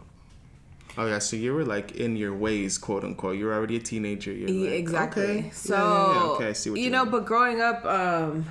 [0.98, 3.38] Oh yeah, so you were like in your ways, quote unquote.
[3.38, 4.32] You're already a teenager.
[4.34, 5.24] You're like, exactly.
[5.24, 5.50] Okay.
[5.52, 6.30] So Yeah, yeah, yeah.
[6.32, 7.12] okay, I see what you you know, mean.
[7.12, 8.46] but growing up, um,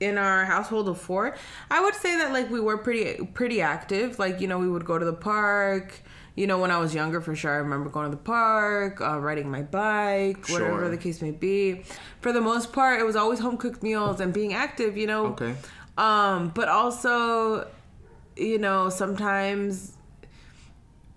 [0.00, 1.36] in our household of four,
[1.70, 4.18] I would say that like we were pretty pretty active.
[4.18, 6.00] Like you know, we would go to the park.
[6.36, 9.18] You know, when I was younger, for sure, I remember going to the park, uh,
[9.18, 11.82] riding my bike, whatever the case may be.
[12.20, 14.96] For the most part, it was always home cooked meals and being active.
[14.96, 15.54] You know, Okay.
[15.98, 17.68] um, but also,
[18.36, 19.96] you know, sometimes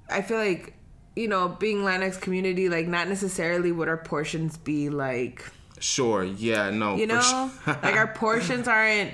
[0.10, 0.74] I feel like,
[1.16, 5.46] you know, being Latinx community, like not necessarily would our portions be like,
[5.84, 6.24] Sure.
[6.24, 6.70] Yeah.
[6.70, 6.96] No.
[6.96, 7.52] you know, sure.
[7.84, 9.14] like our portions aren't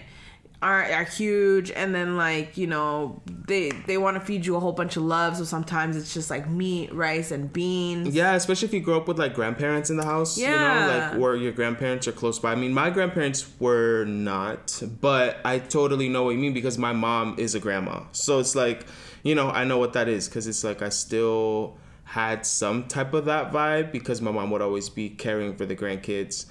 [0.62, 4.60] are are huge and then like you know they they want to feed you a
[4.60, 8.68] whole bunch of love so sometimes it's just like meat rice and beans Yeah, especially
[8.68, 11.54] if you grow up with like grandparents in the house, you know, like where your
[11.54, 12.52] grandparents are close by.
[12.52, 16.92] I mean, my grandparents were not, but I totally know what you mean because my
[16.92, 18.04] mom is a grandma.
[18.12, 18.86] So it's like,
[19.24, 21.78] you know, I know what that is because it's like I still
[22.10, 25.76] had some type of that vibe because my mom would always be caring for the
[25.76, 26.48] grandkids.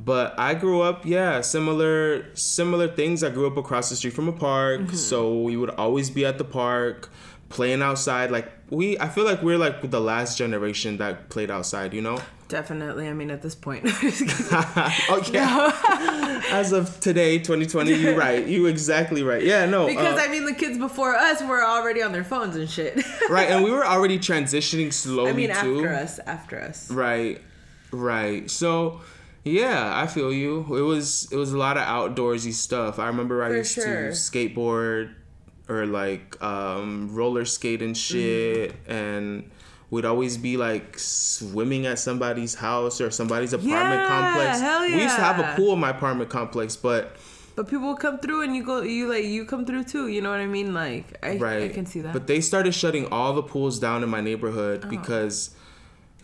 [0.00, 3.22] But I grew up, yeah, similar similar things.
[3.22, 4.96] I grew up across the street from a park, mm-hmm.
[4.96, 7.10] so we would always be at the park
[7.52, 11.92] playing outside like we i feel like we're like the last generation that played outside
[11.92, 12.18] you know?
[12.48, 13.84] Definitely i mean at this point.
[15.08, 18.46] Oh yeah as of today 2020 you're right.
[18.46, 19.42] You exactly right.
[19.42, 22.56] Yeah no because uh, i mean the kids before us were already on their phones
[22.56, 23.02] and shit.
[23.30, 25.84] Right and we were already transitioning slowly i mean too.
[25.84, 26.90] after us after us.
[26.90, 27.40] Right
[27.90, 28.50] right.
[28.50, 29.00] So
[29.44, 30.60] yeah i feel you.
[30.76, 32.98] It was it was a lot of outdoorsy stuff.
[32.98, 33.84] I remember i For used sure.
[33.84, 35.14] to skateboard
[35.72, 38.92] or like um roller skate and shit Mm-hmm.
[38.92, 39.50] and
[39.90, 44.96] we'd always be like swimming at somebody's house or somebody's apartment Yeah, complex hell yeah.
[44.96, 47.16] we used to have a pool in my apartment complex but
[47.56, 50.30] but people come through and you go you like you come through too you know
[50.30, 52.12] what i mean like i, right I can see that Oh.
[52.18, 55.50] but they started shutting all the pools down in my neighborhood because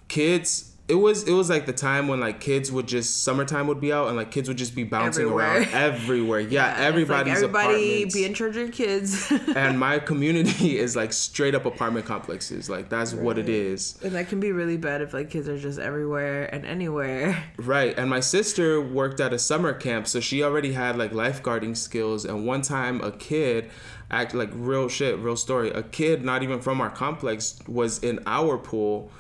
[0.09, 3.81] kids it was it was like the time when like kids would just summertime would
[3.81, 5.59] be out and like kids would just be bouncing Everywhere.
[5.59, 7.75] around everywhere yeah, like everybody's everybody
[8.05, 8.15] apartments.
[8.15, 12.71] be in charge of your kids and my community is like straight up apartment complexes
[12.71, 15.59] like that's what it is and that can be really bad if like kids are
[15.59, 17.97] just everywhere and anywhere Right.
[17.99, 22.25] And my sister worked at a summer camp, so she already had like lifeguarding skills.
[22.25, 23.71] And one time, a kid,
[24.11, 28.21] act like real shit, real story, a kid not even from our complex was in
[28.27, 29.11] our pool.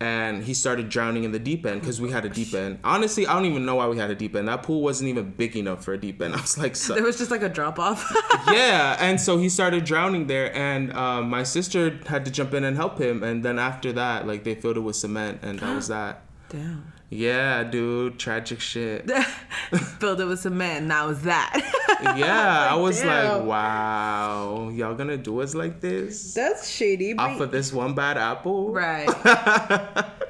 [0.00, 2.78] And he started drowning in the deep end because we had a deep end.
[2.84, 4.46] Honestly, I don't even know why we had a deep end.
[4.46, 6.34] That pool wasn't even big enough for a deep end.
[6.36, 8.04] I was like, so, there was just like a drop off
[8.52, 12.64] yeah and so he started drowning there and um, my sister had to jump in
[12.64, 15.74] and help him and then after that like they filled it with cement and that
[15.74, 19.10] was that damn yeah dude tragic shit
[19.98, 23.38] filled it with cement that was that yeah i was damn.
[23.38, 27.94] like wow y'all gonna do us like this that's shady but- off of this one
[27.94, 29.08] bad apple Right.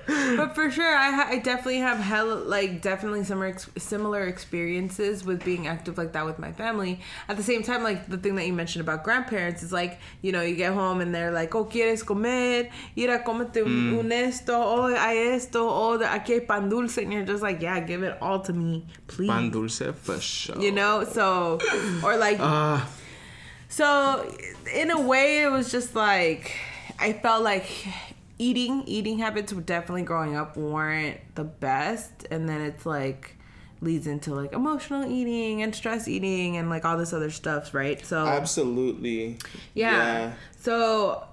[0.09, 5.25] But for sure, I, ha- I definitely have hell like definitely similar ex- similar experiences
[5.25, 7.01] with being active like that with my family.
[7.29, 10.33] At the same time, like the thing that you mentioned about grandparents is like you
[10.33, 13.99] know you get home and they're like, oh quieres comer, ira comete un, Mm.
[14.01, 17.79] un esto, oh hay esto, oh aquí hay pan dulce, and you're just like, yeah,
[17.81, 19.29] give it all to me, please.
[19.29, 21.59] pan dulce for sure You know, so
[22.03, 22.81] or like uh
[23.68, 24.25] so
[24.75, 26.57] in a way it was just like
[26.99, 27.66] I felt like
[28.38, 33.37] eating eating habits were definitely growing up weren't the best and then it's like
[33.81, 38.05] leads into like emotional eating and stress eating and like all this other stuff, right?
[38.05, 39.38] So absolutely
[39.74, 40.33] yeah.
[40.59, 41.24] So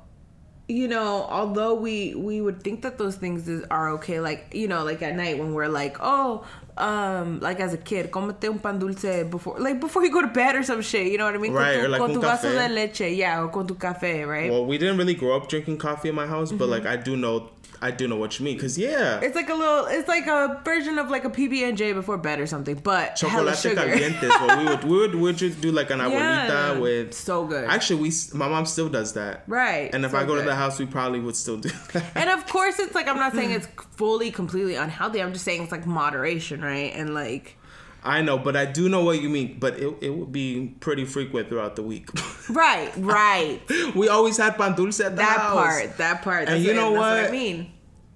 [0.67, 4.67] you know, although we we would think that those things is, are okay, like you
[4.67, 6.45] know, like at night when we're like, oh,
[6.77, 10.27] um, like as a kid, comete un pan dulce before, like before you go to
[10.27, 11.07] bed or some shit.
[11.11, 11.53] You know what I mean?
[11.53, 14.27] Right, Con tu, or like con tu vaso de leche, yeah, or con tu café,
[14.27, 14.51] right?
[14.51, 16.57] well we didn't really grow up drinking coffee in my house Mm-hmm.
[16.57, 17.49] but like i do know
[17.81, 20.61] i do know what you mean because yeah it's like a little, it's like a
[20.63, 24.29] version of like a PB and J before bed or something, but chocolate calientes.
[24.29, 26.79] But we would we would we would just do like an abuelita Yeah.
[26.79, 27.65] with So good.
[27.65, 29.43] Actually, we my mom still does that.
[29.47, 32.03] Right, And if so I go to the house, we probably would still do that.
[32.15, 35.21] And of course, it's like I'm not saying it's fully, completely unhealthy.
[35.21, 36.91] I'm just saying it's like moderation, right?
[36.93, 37.57] And like,
[38.05, 39.57] I know, but I do know what you mean.
[39.59, 42.09] But it, it would be pretty frequent throughout the week.
[42.49, 43.59] right, right.
[43.95, 45.53] we always had pan dulce at the that house.
[45.55, 46.45] part, that part.
[46.45, 47.71] That's And you what, know that's what I mean.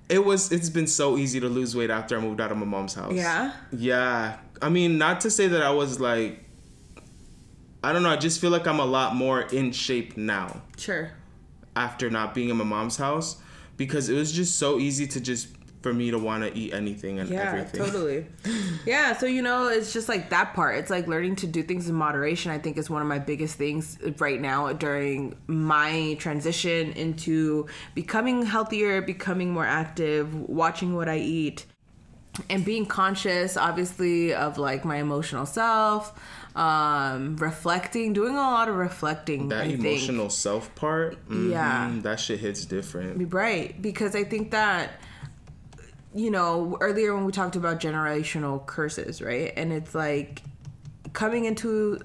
[0.08, 0.52] It was.
[0.52, 3.14] It's been so easy to lose weight after I moved out of my mom's house.
[3.14, 3.54] Yeah?
[3.72, 4.38] Yeah.
[4.62, 6.46] I mean, not to say that I was like.
[7.84, 8.10] I don't know.
[8.10, 10.62] I just feel like I'm a lot more in shape now.
[10.78, 11.12] Sure.
[11.76, 13.38] after not being in my mom's house
[13.78, 15.48] because it was just so easy to just
[15.82, 17.80] for me to want to eat anything and Yeah, everything.
[17.86, 18.26] totally.
[18.86, 20.78] Yeah, so you know, it's just like that part.
[20.78, 22.52] It's like learning to do things in moderation.
[22.52, 28.46] I think is one of my biggest things right now during my transition into becoming
[28.46, 31.66] healthier, becoming more active, watching what I eat,
[32.50, 36.18] and being conscious, obviously, of like my emotional self.
[36.56, 39.50] Um, reflecting, doing a lot of reflecting.
[39.50, 39.80] That I think.
[39.86, 41.92] emotional self part, mhm, Yeah.
[42.02, 43.32] that shit hits different.
[43.34, 45.00] Right, because I think that
[46.14, 50.42] you know earlier when we talked about generational curses, right, and it's like
[51.14, 52.00] coming into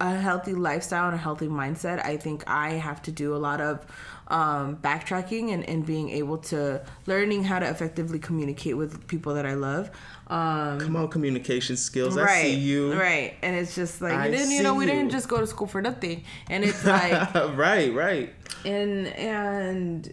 [0.00, 3.60] a healthy lifestyle and a healthy mindset, I think I have to do a lot
[3.60, 3.86] of
[4.28, 9.46] um, backtracking and, and being able to learning how to effectively communicate with people that
[9.46, 9.90] I love.
[10.26, 12.16] Um, Come on, communication skills.
[12.16, 12.94] right, I see you.
[12.94, 15.46] Right, and it's just like I you didn't, you know, we didn't just go to
[15.46, 18.34] school for nothing, and it's like right, right.
[18.64, 20.12] and and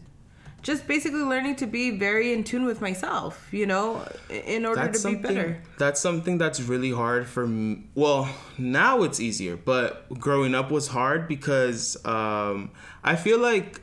[0.61, 5.01] just basically learning to be very in tune with myself, you know, in order That's
[5.03, 5.61] to be better.
[5.77, 7.83] That's something that's really hard for me.
[7.95, 12.71] Well, now it's easier, but growing up was hard because um,
[13.03, 13.81] I feel like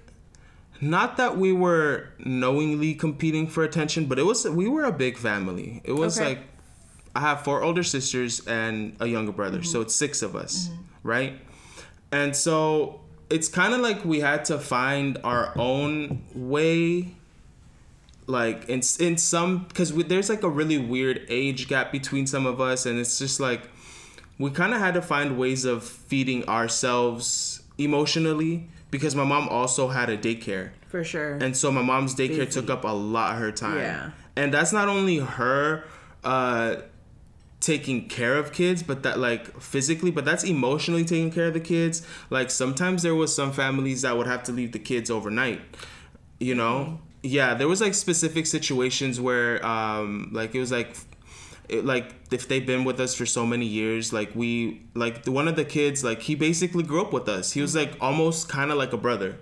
[0.80, 5.16] not that we were knowingly competing for attention, but it was we were a big
[5.16, 5.80] family.
[5.84, 6.28] It was Okay.
[6.28, 6.38] like
[7.14, 10.68] I have four older sisters and a younger brother, so it's six of us,
[11.02, 11.40] right?
[12.12, 13.00] And so
[13.30, 17.08] it's kind of like we had to find our own way
[18.26, 22.60] like in in some because there's like a really weird age gap between some of
[22.60, 23.62] us and it's just like
[24.38, 29.88] we kind of had to find ways of feeding ourselves emotionally because my mom also
[29.88, 31.34] had a daycare For sure.
[31.34, 32.60] and so my mom's daycare Busy.
[32.60, 34.10] took up a lot of her time Yeah.
[34.34, 35.84] and that's not only her
[36.24, 36.76] uh
[37.66, 41.60] taking care of kids but that like physically but that's emotionally taking care of the
[41.74, 42.06] kids.
[42.30, 45.60] Like sometimes there was some families that would have to leave the kids overnight
[46.38, 47.00] you know?
[47.22, 50.96] Yeah there was like specific situations where um like it was like
[51.68, 55.32] it, like if they've been with us for so many years like we like the,
[55.32, 57.50] one of the kids like he basically grew up with us.
[57.52, 59.38] He was like almost kind of like a brother.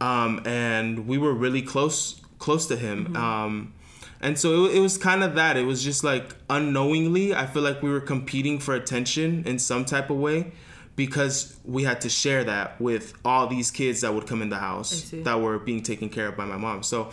[0.00, 3.16] Um and we were really close close to him.
[3.16, 3.74] Um
[4.20, 5.56] and so it, it was kind of that.
[5.56, 9.84] It was just like unknowingly i feel like we were competing for attention in some
[9.84, 10.52] type of way
[10.96, 14.58] because we had to share that with all these kids that would come in the
[14.58, 16.82] house that were being taken care of by my mom.
[16.82, 17.12] So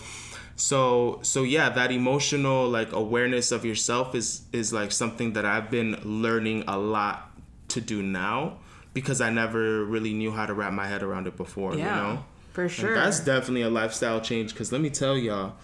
[0.55, 5.69] so so yeah that emotional like awareness of yourself is is like something that i've
[5.69, 7.29] been learning a lot
[7.67, 8.57] to do now
[8.93, 12.01] because i never really knew how to wrap my head around it before yeah, you
[12.01, 12.25] know?
[12.53, 12.95] for And sure.
[12.95, 15.55] that's definitely a lifestyle change because let me tell y'all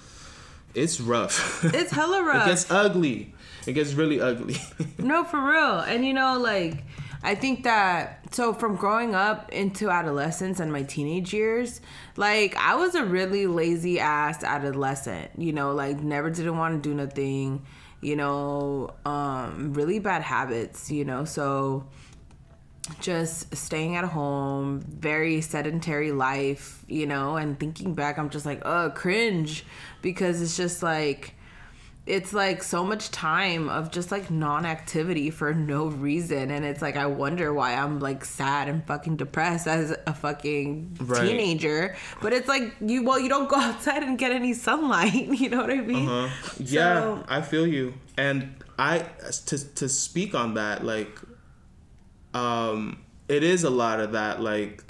[0.74, 2.48] it's rough it's hella rough.
[2.48, 3.34] it gets ugly
[3.68, 4.56] it gets really ugly
[4.98, 5.80] No, for real.
[5.80, 6.84] And you know, like,
[7.24, 11.82] I think that so from growing up into adolescence and my teenage years,
[12.18, 16.90] like, I was a really lazy ass adolescent, you know, like, never didn't want to
[16.90, 17.66] do nothing,
[18.02, 21.86] you know, um, really bad habits, you know, so
[23.00, 28.62] just staying at home, very sedentary life, you know, and thinking back, I'm just like,
[28.66, 29.66] oh, cringe.
[30.02, 31.36] Because it's just like,
[32.08, 36.50] it's like so much time of just like non-activity for no reason.
[36.50, 40.98] And it's like i wonder why i'm like sad and fucking depressed as a fucking
[41.00, 41.22] Right.
[41.28, 41.96] teenager.
[42.20, 45.62] But it's like you well you don't go outside and get any sunlight you know
[45.62, 46.10] what i mean?
[46.10, 47.94] Uh, yeah, So- I feel you.
[48.18, 49.06] And I
[49.46, 51.20] to to speak on that, like,
[52.34, 54.42] um, it is a lot of that.
[54.42, 54.84] Like,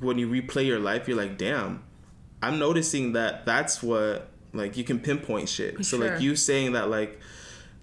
[0.00, 1.82] when you replay your life, you're like, damn,
[2.42, 5.84] I'm noticing that that's what like you can pinpoint shit.
[5.84, 7.18] So like you saying that like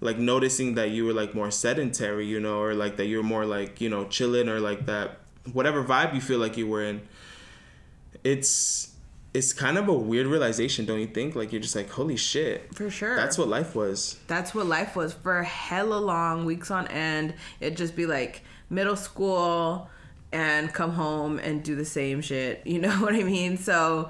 [0.00, 3.44] like noticing that you were like more sedentary, you know, or like that you're more
[3.44, 5.18] like you know chilling or like that
[5.52, 7.02] whatever vibe you feel like you were in.
[8.24, 8.94] It's
[9.32, 11.34] it's kind of a weird realization, don't you think?
[11.36, 14.18] Like you're just like, holy shit, for sure that's what life was.
[14.26, 18.96] that's what life was for hella long weeks on end it'd just be like middle
[18.96, 19.90] school
[20.32, 23.56] and come home and do the same shit you know what i mean?
[23.58, 24.08] So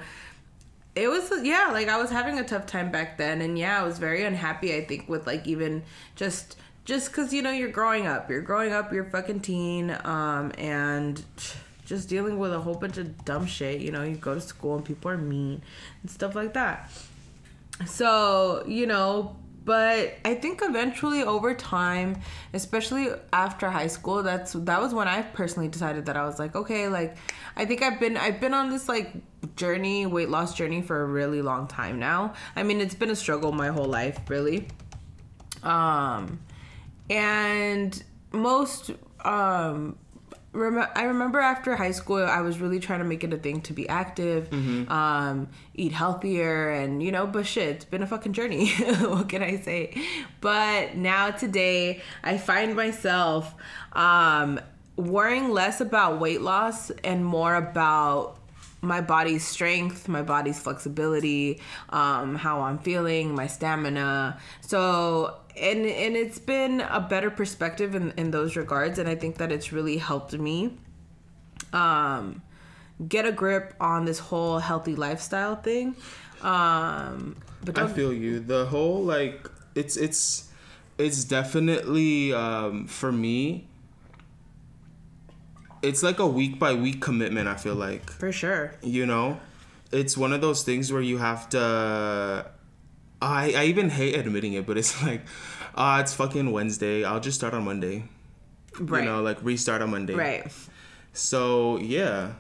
[0.97, 3.85] it was yeah like i was having a tough time back then and yeah i
[3.85, 5.85] was very unhappy i think with like even
[6.17, 8.29] just just because you know you're growing up.
[8.29, 11.23] You're growing up you're fucking teen um and
[11.85, 14.03] just dealing with a whole bunch of dumb shit you know?
[14.03, 15.63] You go to school and people are mean
[16.03, 16.91] and stuff like that.
[17.87, 22.17] So you know but i think eventually over time
[22.55, 26.57] especially after high school that's that was when i personally decided that i was like
[26.57, 27.17] okay like
[27.57, 29.15] i think i've been i've been on this like
[29.57, 32.35] journey weight loss journey for a really long time now.
[32.57, 34.69] I mean it's been a struggle my whole life really.
[35.63, 36.41] Um
[37.09, 38.03] and
[38.33, 38.93] most
[39.25, 39.99] um
[40.53, 43.61] rem- I remember after high school, I was really trying to make it a thing
[43.63, 44.53] to be active,
[44.89, 48.71] um, eat healthier, and you know, but shit, it's been a fucking journey.
[49.01, 49.95] what can I say?
[50.41, 53.55] But now today, I find myself
[53.93, 54.61] um,
[54.97, 58.37] worrying less about weight loss and more about
[58.83, 64.39] my body's strength, my body's flexibility, um, how I'm feeling, my stamina.
[64.63, 69.37] So, and and it's been a better perspective in, in those regards, and I think
[69.39, 70.77] that it's really helped me
[71.73, 72.43] um,
[73.09, 75.95] get a grip on this whole healthy lifestyle thing.
[76.43, 78.41] Um, but I feel you.
[78.41, 80.49] The whole like it's it's
[80.99, 83.67] it's definitely um, for me.
[85.83, 87.49] it's like a week by week commitment.
[87.49, 88.75] I feel like For sure.
[88.83, 89.41] you know,
[89.93, 92.51] it's one of those things where you have to.
[93.23, 95.23] I I even hate admitting it, but it's like,
[95.75, 97.05] ah, it's fucking Wednesday.
[97.05, 98.05] I'll just start on Monday.
[98.79, 99.05] Right.
[99.05, 100.15] You know, like restart on Monday.
[100.15, 100.51] right.
[101.13, 102.35] So yeah,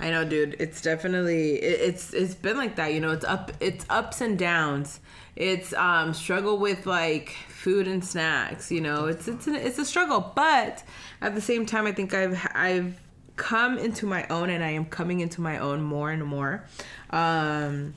[0.00, 0.56] I know, dude.
[0.58, 2.92] It's definitely it, it's it's been like that.
[2.92, 5.00] You know, it's up it's ups and downs.
[5.36, 8.70] It's um struggle with like food and snacks.
[8.70, 10.82] You know, it's it's an, it's a struggle, but
[11.20, 13.00] at the same time, I think I've I've
[13.36, 16.64] come into my own, and I am coming into my own more and more.
[17.10, 17.94] Um,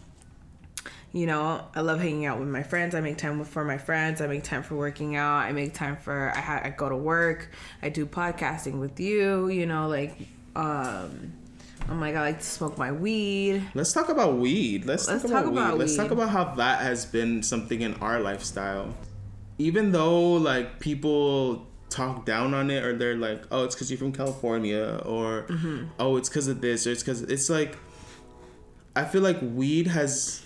[1.14, 2.96] you know, I love hanging out with my friends.
[2.96, 4.22] I make time for my friends.
[4.22, 5.40] I make time for working out.
[5.40, 7.50] I make time for I, ha- I go to work.
[7.82, 9.50] I do podcasting with you.
[9.50, 10.16] You know, like
[10.56, 11.34] um,
[11.90, 13.64] I'm like I like to smoke my weed.
[13.74, 14.86] let's talk about weed.
[14.86, 15.80] Let's, Let's talk, talk about, about weed.
[15.80, 18.94] Let's talk about how that has been something in our lifestyle.
[19.58, 23.98] Even though like people talk down on it or they're like, oh, it's because you're
[23.98, 25.88] from California or Mm-hmm.
[26.00, 27.78] oh, it's because of this or it's because it's like.
[28.96, 30.44] I feel like weed has.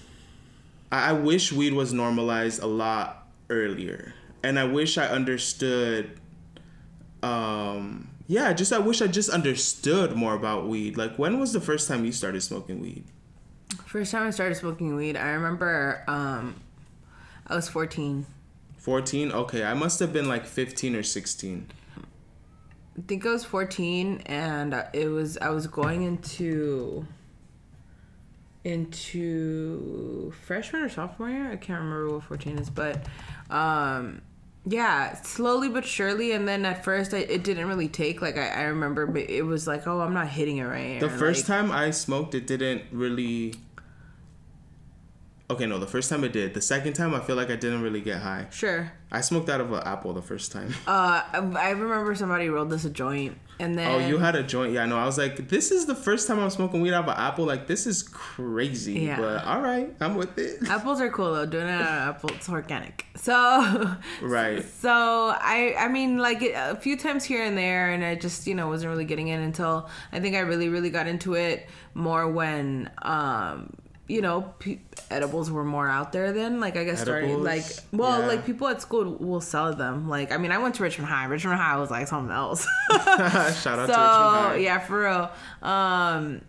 [0.91, 4.13] I wish weed was normalized a lot earlier,
[4.43, 6.19] and I wish I understood.
[7.23, 10.97] Um, yeah, just I wish I just understood more about weed.
[10.97, 13.03] Like, when was the first time you started smoking weed?
[13.85, 16.55] First time I started smoking weed, I remember um,
[17.47, 18.25] I was 14.
[18.77, 19.31] 14?
[19.31, 21.67] Okay, I must have been like 15 or 16.
[21.97, 27.05] I think I was 14 and it was I was going into
[28.65, 31.51] into freshman or sophomore year.
[31.51, 33.05] I can't remember what 14 is, but
[33.49, 34.21] um
[34.67, 38.47] yeah, slowly but surely and then at first I, it didn't really take like I,
[38.47, 41.59] I remember it was like, "Oh, I'm not hitting it right." The or, first like-
[41.59, 43.53] time I smoked, it didn't really.
[45.47, 46.55] Okay, no, the first time I did.
[46.55, 48.47] The second time, I feel like I didn't really get high.
[48.49, 48.91] Sure.
[49.11, 50.73] I smoked out of an apple the first time.
[50.87, 54.43] Uh I, I remember somebody rolled us a joint and then Oh, you had a
[54.43, 54.73] joint?
[54.73, 54.97] Yeah, no.
[54.97, 57.45] I was like, this is the first time I'm smoking weed out of an apple.
[57.45, 59.01] Like, this is crazy.
[59.01, 59.17] Yeah.
[59.17, 60.59] But all right, I'm with it.
[60.69, 61.45] Apples are cool though.
[61.45, 63.05] Doing it out of apple, it's organic.
[63.15, 64.63] So, Right.
[64.63, 68.47] So I, I mean, like it, a few times here and there, and I just,
[68.47, 71.67] you know, wasn't really getting in until I think I really, really got into it
[71.93, 73.73] more when, um,
[74.07, 74.77] you know, pe-
[75.09, 76.59] edibles were more out there then.
[76.59, 78.27] Like I guess starting like, well, Yeah.
[78.27, 80.07] like people at school will sell them.
[80.09, 81.25] Like I mean, I went to Richmond High.
[81.25, 82.67] Richmond High was like something else.
[82.91, 84.55] Shout out so to Richmond High.
[84.57, 85.31] yeah for real
[85.61, 86.41] um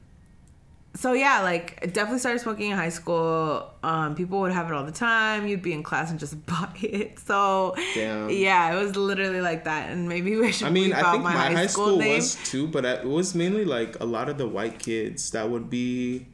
[0.94, 4.72] so yeah like I definitely started smoking in high school um people would have it
[4.72, 8.30] all the time you'd be in class and just buy it so Damn.
[8.30, 11.32] yeah it was literally like that and maybe we should I mean, I think my,
[11.32, 14.78] high school, name was too, but it was mainly like a lot of the white
[14.78, 16.28] kids that would be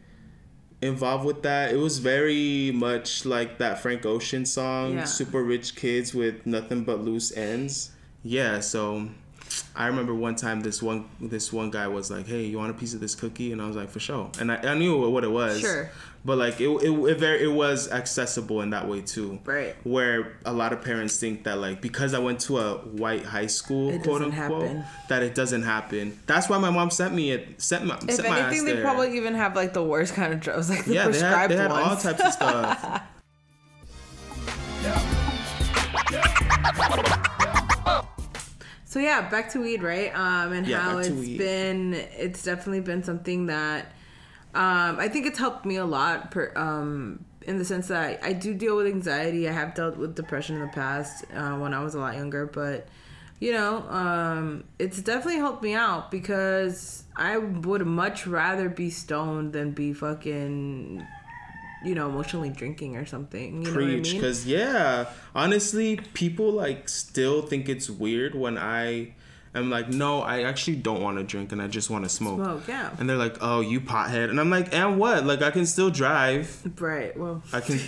[0.82, 1.72] involved with that.
[1.72, 5.04] It was very much like that Frank Ocean song, Yeah.
[5.04, 7.92] Super Rich Kids with Nothing But Loose Ends.
[8.22, 9.08] Yeah, so
[9.74, 12.74] I remember one time this one this one guy was like, "Hey, you want a
[12.74, 15.24] piece of this cookie?" And I was like, "For sure." And I, I knew what
[15.24, 15.60] it was.
[15.60, 15.90] Sure.
[16.24, 19.40] But like it, it, it very it was accessible in that way too.
[19.44, 19.74] Right.
[19.84, 23.46] Where a lot of parents think that like because I went to a white high
[23.46, 24.84] school, It quote unquote, happen.
[25.08, 26.18] that it doesn't happen.
[26.26, 27.60] That's why my mom sent me it.
[27.60, 28.82] Sent my if sent my ass anything they there.
[28.82, 31.56] probably even have like the worst kind of drugs like the yeah, they had, they
[31.56, 33.02] had all types of stuff.
[38.92, 40.14] So yeah, back to weed, right?
[40.14, 41.38] Um, and Yeah, how it's weed.
[41.38, 43.86] been, it's definitely been something that,
[44.54, 46.30] um, I think it's helped me a lot.
[46.30, 49.48] Per, um, in the sense that I, I do deal with anxiety.
[49.48, 52.44] I have dealt with depression in the past uh, when I was a lot younger,
[52.44, 52.86] but
[53.40, 59.54] you know, um, it's definitely helped me out because I would much rather be stoned
[59.54, 61.02] than be fucking,
[61.84, 63.62] you know, emotionally drinking or something.
[63.62, 64.20] You know what I Preach, mean?
[64.20, 69.14] because yeah, honestly, people like still think it's weird when I
[69.54, 72.36] am like, no, I actually don't want to drink and I just want to smoke.
[72.36, 72.90] Smoke, yeah.
[72.98, 75.24] And they're like, oh, you pothead, and I'm like, and what?
[75.26, 76.62] Like I can still drive.
[76.80, 77.16] Right.
[77.18, 77.42] Well.
[77.52, 77.80] I can.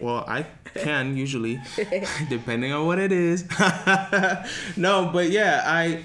[0.00, 1.60] Well, I can usually,
[2.28, 3.44] depending on what it is.
[4.76, 6.02] no, but yeah, I.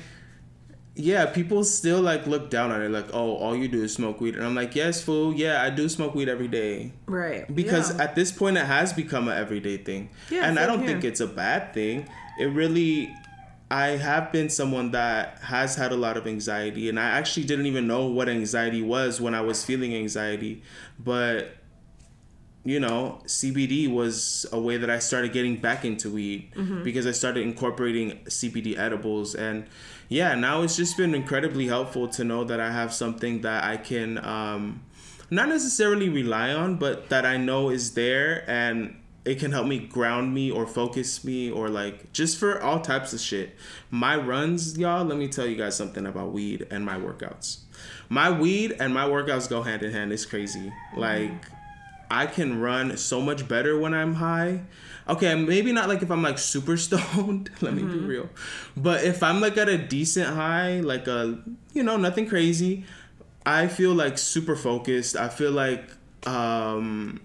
[0.98, 4.22] Yeah, people still like look down on it, like, oh, all you do is smoke
[4.22, 7.54] weed, and I'm like, yes, fool, yeah, I do smoke weed every day Right.
[7.54, 8.04] because yeah.
[8.04, 10.88] at this point it has become an everyday thing, Yeah, and I don't here.
[10.88, 12.08] think it's a bad thing.
[12.40, 13.14] It really.
[13.72, 17.66] I have been someone that has had a lot of anxiety, and I actually didn't
[17.66, 20.62] even know what anxiety was when I was feeling anxiety.
[21.00, 21.56] But
[22.66, 26.84] you know, CBD was a way that I started getting back into weed Mm-hmm.
[26.84, 29.36] because I started incorporating CBD edibles.
[29.36, 29.66] And
[30.10, 33.78] yeah, now it's just been incredibly helpful to know that I have something that I
[33.78, 34.82] can um,
[35.30, 38.44] not necessarily rely on, but that I know is there.
[38.50, 42.80] And it can help me ground me or focus me or like just for all
[42.82, 43.56] types of shit.
[43.90, 47.60] My runs, y'all, let me tell you guys something about weed and my workouts.
[48.10, 50.12] My weed and my workouts go hand in hand.
[50.14, 50.72] It's crazy.
[50.96, 51.32] Like
[52.10, 54.62] I can run so much better when I'm high.
[55.08, 57.52] Okay, maybe not like if I'm like super stoned.
[57.62, 58.30] Let me be real.
[58.76, 61.40] But if I'm like at a decent high, like a
[61.74, 62.86] you know, nothing crazy,
[63.46, 65.16] I feel like super focused.
[65.16, 65.90] I feel like
[66.26, 67.22] um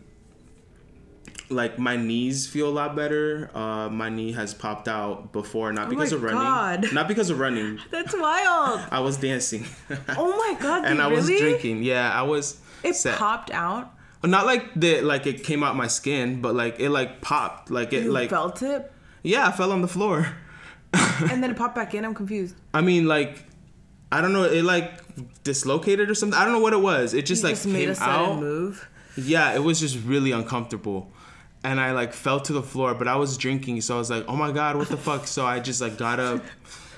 [1.51, 3.51] like my knees feel a lot better.
[3.55, 6.93] Uh, my knee has popped out before, not because my of running, God.
[6.93, 7.81] not because of running.
[7.91, 8.81] That's wild.
[8.91, 9.66] I was dancing.
[10.16, 11.83] Oh my god, and I was drinking.
[11.83, 12.61] Yeah, I was.
[12.83, 13.18] It set.
[13.18, 13.93] popped out.
[14.22, 17.70] Not like the like it came out my skin, but like it like popped.
[17.70, 18.92] Like it You like felt it,
[19.22, 20.28] yeah, I fell on the floor.
[20.92, 22.04] and then it popped back in.
[22.04, 22.54] I'm confused.
[22.74, 23.44] I mean, like
[24.12, 24.92] I don't know, it like
[25.44, 26.38] dislocated or something.
[26.38, 27.14] I don't know what it was.
[27.14, 28.40] It just You like just made came a sudden out.
[28.40, 28.88] move.
[29.16, 31.10] Yeah, it was just really uncomfortable.
[31.62, 34.24] And I like fell to the floor, but I was drinking, so I was like,
[34.28, 36.42] "Oh my god, what the fuck?" So I just like got up.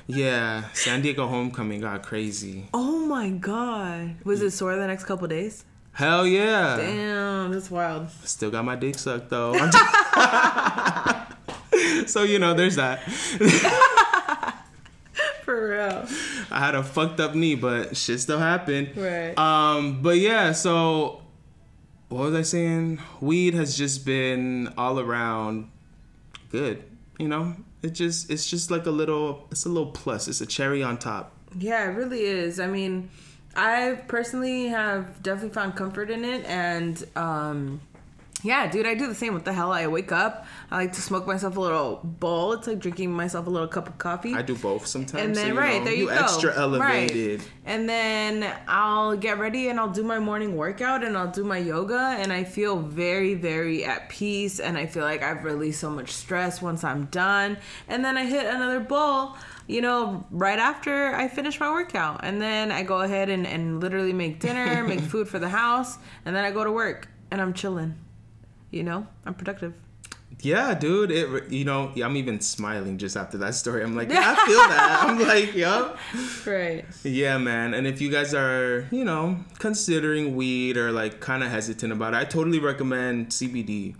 [0.06, 2.68] Yeah, San Diego homecoming got crazy.
[2.74, 4.16] Oh my god.
[4.24, 5.64] Was it sore the next couple days?
[5.92, 6.76] Hell yeah!
[6.76, 8.10] Damn, that's wild.
[8.24, 9.52] Still got my dick sucked though.
[12.06, 13.02] So you know, there's that.
[15.44, 16.06] For real.
[16.50, 18.96] I had a fucked up knee, but shit still happened.
[18.96, 19.36] Right.
[19.38, 21.22] Um, but yeah, so
[22.08, 23.00] what was I saying?
[23.20, 25.70] Weed has just been all around
[26.50, 26.84] good.
[27.18, 30.28] You know, it just it's just like a little it's a little plus.
[30.28, 31.32] It's a cherry on top.
[31.58, 32.60] Yeah, it really is.
[32.60, 33.10] I mean,
[33.56, 37.80] I personally have definitely found comfort in it, and um,
[38.42, 39.34] yeah, dude, I do the same.
[39.34, 39.72] What the hell?
[39.72, 42.54] I wake up, I like to smoke myself a little bowl.
[42.54, 44.34] It's like drinking myself a little cup of coffee.
[44.34, 45.22] I do both sometimes.
[45.22, 47.40] and then you right know, there you, go extra elevated.
[47.40, 47.48] right.
[47.66, 51.58] and then i'll get ready and i'll do my morning workout and i'll do my
[51.58, 55.88] yoga and i feel very very at peace and i feel like i've released so
[55.90, 57.56] much stress once i'm done
[57.88, 59.36] and then i hit another bowl
[59.72, 63.80] you know right after i finish my workout and then i go ahead and, and
[63.80, 67.40] literally make dinner make food for the house and then i go to work and
[67.40, 67.94] i'm chilling
[68.70, 69.72] you know i'm productive
[70.40, 71.10] Yeah, dude.
[71.12, 73.80] It you know I'm even smiling just after that story.
[73.84, 75.04] I'm like, yeah, I feel that.
[75.06, 75.98] I'm like, yup.
[76.46, 77.74] right Yeah, man.
[77.74, 82.14] And if you guys are, you know, considering weed or like kind of hesitant about
[82.14, 83.94] it, I totally recommend CBD.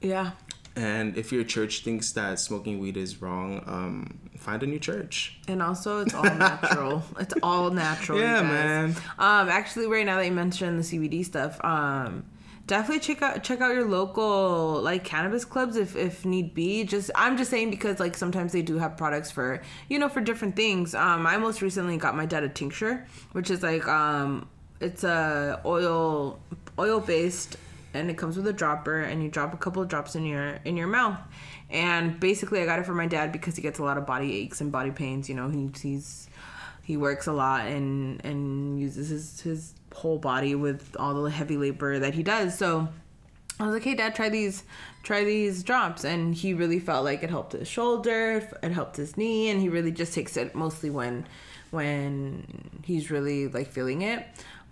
[0.00, 0.30] yeah
[0.76, 5.38] And if your church thinks that smoking weed is wrong, um, find a new church.
[5.48, 7.02] And also, it's all natural.
[7.18, 8.20] it's all natural.
[8.20, 8.90] Yeah, man.
[9.18, 12.24] Um, actually, right now that you mentioned the CBD stuff, um,
[12.66, 16.84] definitely check out check out your local like cannabis clubs if if need be.
[16.84, 20.20] Just I'm just saying because like sometimes they do have products for you know for
[20.20, 20.94] different things.
[20.94, 24.48] Um, I most recently got my dad a tincture, which is like um,
[24.80, 26.38] it's a oil
[26.78, 27.56] oil based
[27.94, 30.58] and it comes with a dropper and you drop a couple of drops in your
[30.64, 31.18] in your mouth.
[31.70, 34.34] And basically i got it for my dad because he gets a lot of body
[34.36, 36.28] aches and body pains you know he, he's
[36.82, 41.56] he works a lot and and uses his his whole body with all the heavy
[41.56, 42.56] labor that he does.
[42.56, 42.88] So
[43.58, 44.64] I was like, "Hey, Dad, try these,
[45.02, 49.16] try these drops," and he really felt like it helped his shoulder, it helped his
[49.16, 51.26] knee, and he really just takes it mostly when,
[51.70, 54.26] when he's really like feeling it.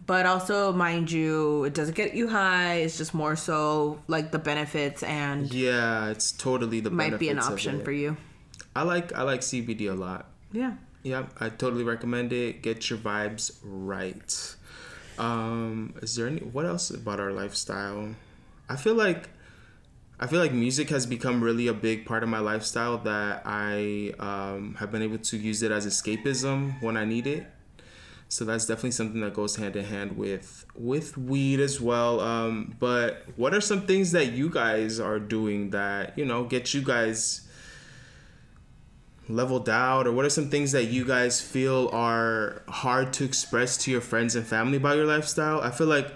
[0.09, 2.77] But also, mind you, it doesn't get you high.
[2.77, 7.11] It's just more so like the benefits, and Yeah, it's totally the benefits.
[7.13, 8.17] might be an option for you.
[8.75, 10.31] I like I like CBD a lot.
[10.51, 10.73] Yeah.
[11.03, 12.63] Yeah, I totally recommend it.
[12.63, 14.57] Get your vibes right.
[15.19, 18.15] Um, is there any what else about our lifestyle?
[18.67, 19.29] I feel like
[20.19, 24.15] I feel like music has become really a big part of my lifestyle that I
[24.19, 27.47] um, have been able to use it as escapism when I need it.
[28.31, 32.20] So that's definitely something that goes hand in hand with with weed as well.
[32.20, 36.74] Um, but what are some things that you guys are doing that you know get
[36.74, 37.49] you guys
[39.29, 43.76] leveled out or what are some things that you guys feel are hard to express
[43.76, 46.11] to your friends and family about your lifestyle i feel like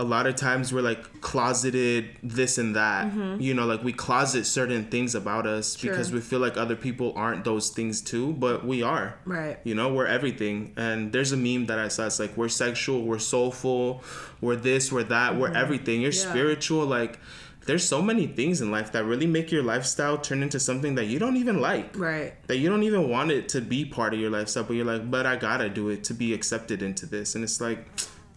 [0.00, 3.06] a lot of times we're like closeted this and that.
[3.06, 3.40] Mm-hmm.
[3.40, 7.12] You know like we closet certain things about us because we feel like other people
[7.16, 9.16] aren't those things too but we are.
[9.24, 9.58] Right.
[9.64, 10.72] you know we're everything.
[10.76, 12.06] And there's a meme that i saw.
[12.06, 14.02] It's like we're sexual we're soulful
[14.40, 15.56] we're this we're that we're mm-hmm.
[15.56, 16.00] everything.
[16.00, 16.30] You're Yeah.
[16.30, 16.86] spiritual.
[16.86, 17.18] Like
[17.66, 21.04] there's so many things in life that really make your lifestyle turn into something that
[21.04, 21.98] you don't even like.
[21.98, 22.32] Right.
[22.46, 25.10] that you don't even want it to be part of your lifestyle, but you're like,
[25.10, 27.34] but I gotta do it to be accepted into this.
[27.34, 27.84] And it's like,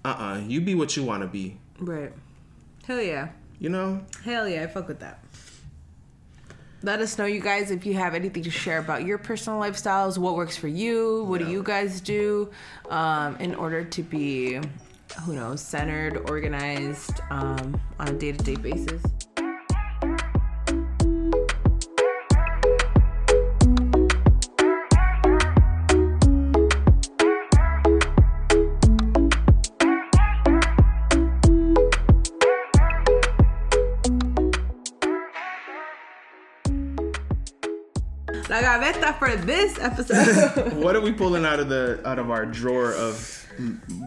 [0.03, 1.57] uh uh you be what you wanna be.
[1.79, 2.11] Right.
[2.85, 3.29] Hell yeah.
[3.59, 4.03] You know?
[4.23, 5.23] Hell yeah, I fuck with that.
[6.83, 10.17] Let us know, you guys, if you have anything to share about your personal lifestyles.
[10.17, 11.25] What works for you?
[11.25, 12.49] What do you guys do
[12.89, 14.59] um, in order to be,
[15.21, 19.03] who knows, centered, organized um, on a day to day basis?
[39.21, 40.73] For this episode.
[40.83, 43.45] what are we pulling out of the out of our drawer of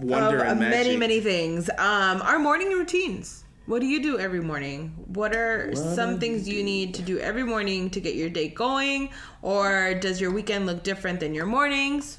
[0.03, 0.87] wonder of and magic?
[0.87, 1.71] many, many things.
[1.79, 3.45] Um, our morning routines.
[3.67, 4.93] What do you do every morning?
[5.07, 8.49] What are What some things you need to do every morning to get your day
[8.49, 9.11] going?
[9.41, 12.19] Or does your weekend look different than your mornings?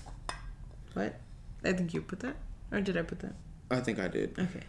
[0.94, 1.20] What?
[1.66, 2.38] I think you put that?
[2.72, 3.36] Or did I put that?
[3.70, 4.40] I think I did.
[4.40, 4.64] Okay.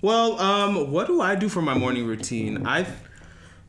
[0.00, 2.66] Well, um, what do I do for my morning routine?
[2.68, 2.86] I,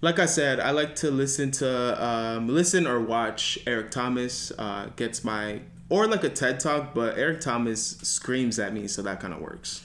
[0.06, 4.52] like I said, I like to listen to um, listen or watch Eric Thomas.
[4.58, 9.02] Uh, gets my or like a TED talk, but Eric Thomas screams at me, so
[9.02, 9.82] that kind of works.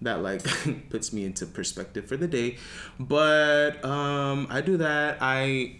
[0.00, 0.42] That like
[0.90, 2.56] puts me into perspective for the day.
[2.98, 5.18] But um, I do that.
[5.20, 5.76] I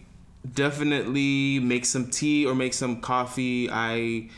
[0.54, 3.70] definitely make some tea or make some coffee.
[3.70, 4.28] I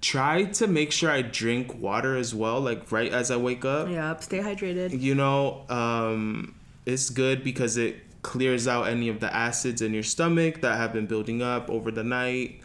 [0.00, 3.88] try to make sure I drink water as well, like right as I wake up
[3.88, 4.98] Yeah, Stay hydrated.
[5.00, 6.54] you know um,
[6.86, 10.92] it's good because it clears out any of the acids in your stomach that have
[10.92, 12.60] been building up over the night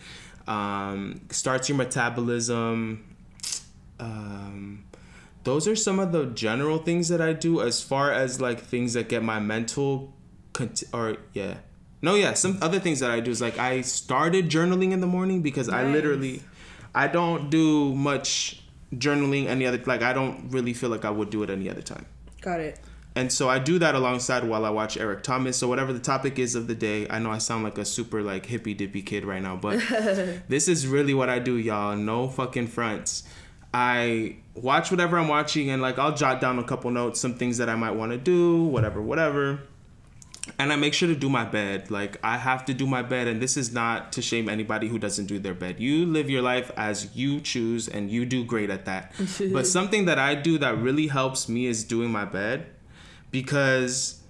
[0.47, 3.03] um, starts your metabolism.
[3.99, 4.86] Um,
[5.43, 8.93] those are some of the general things that i do as far as like things
[8.93, 10.14] that get my mental
[10.51, 11.58] cont- or yeah.
[12.01, 15.08] No yeah some other things that i do is like i started journaling in the
[15.08, 16.41] morning because i literally
[16.93, 18.62] i don't do much
[18.93, 21.82] journaling any other like i don't really feel like i would do it any other
[21.82, 22.06] time.
[22.41, 22.80] Got it.
[23.16, 25.55] And so I do that alongside while I watch Eric Thomas.
[25.57, 28.22] So whatever the topic is of the day, I know I sound like a super
[28.22, 29.80] like hippy dippy kid right now, but
[30.49, 31.95] this is really what I do, y'all.
[31.95, 33.24] No fucking fronts.
[33.74, 37.57] I watch whatever I'm watching and like I'll jot down a couple notes, some things
[37.57, 39.59] that I might want to do, whatever, whatever.
[40.59, 41.89] And I make sure to do my bed.
[41.89, 44.99] Like I have to do my bed, and this is not to shame anybody who
[44.99, 45.80] doesn't do their bed.
[45.80, 49.13] You live your life as you choose, and you do great at that.
[49.53, 52.68] but something that I do that really helps me is doing my bed,
[53.36, 54.22] because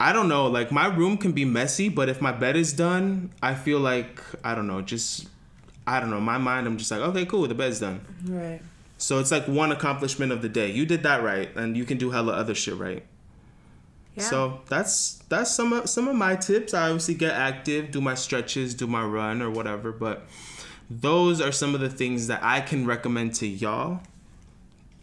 [0.00, 3.30] I don't know, like my room can be messy, but if my bed is done,
[3.40, 5.28] I feel like I don't know, just
[5.86, 8.00] I don't know, my mind I'm just like, okay, cool, the bed's done.
[8.24, 8.60] Right.
[8.98, 10.68] So it's like one accomplishment of the day.
[10.68, 13.04] You did that right, and you can do hella other shit right.
[14.16, 14.24] Yeah.
[14.24, 16.74] So that's that's some of some of my tips.
[16.74, 20.26] I obviously get active, do my stretches, do my run or whatever, but
[20.90, 24.00] those are some of the things that I can recommend to y'all.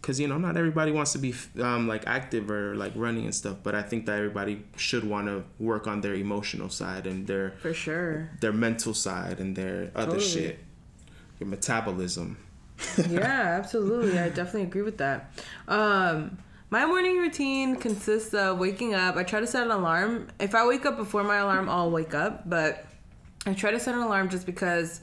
[0.08, 3.34] Cause you know not everybody wants to be um, like active or like running and
[3.34, 7.26] stuff, but I think that everybody should want to work on their emotional side and
[7.26, 8.30] their For sure.
[8.40, 10.60] their mental side and their other shit,
[11.38, 12.38] your metabolism.
[13.10, 14.18] yeah, absolutely.
[14.18, 15.30] I definitely agree with that.
[15.68, 16.38] Um,
[16.70, 19.16] my morning routine consists of waking up.
[19.16, 20.28] I try to set an alarm.
[20.40, 22.48] If I wake up before my alarm, I'll wake up.
[22.48, 22.86] But
[23.44, 25.02] I try to set an alarm just because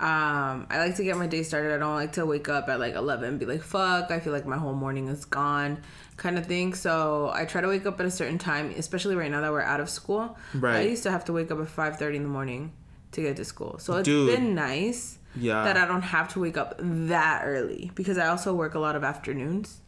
[0.00, 1.72] um, I like to get my day started.
[1.74, 4.32] I don't like to wake up at like 11 and be like, fuck, I feel
[4.32, 5.78] like my whole morning is gone
[6.16, 6.74] kind of thing.
[6.74, 9.60] So I try to wake up at a certain time, especially right now that we're
[9.60, 10.36] out of school.
[10.54, 10.76] Right.
[10.76, 12.72] I used to have to wake up at 5.30 in the morning
[13.12, 13.78] to get to school.
[13.78, 14.34] So it's Dude.
[14.34, 15.62] been nice Yeah.
[15.64, 18.96] that I don't have to wake up that early because I also work a lot
[18.96, 19.80] of afternoons.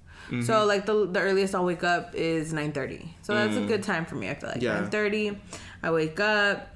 [0.44, 3.14] So like the the earliest I'll wake up is nine thirty.
[3.22, 4.28] So that's a good time for me.
[4.28, 4.80] I feel like Yeah.
[4.80, 5.38] nine thirty.
[5.84, 6.66] I wake up,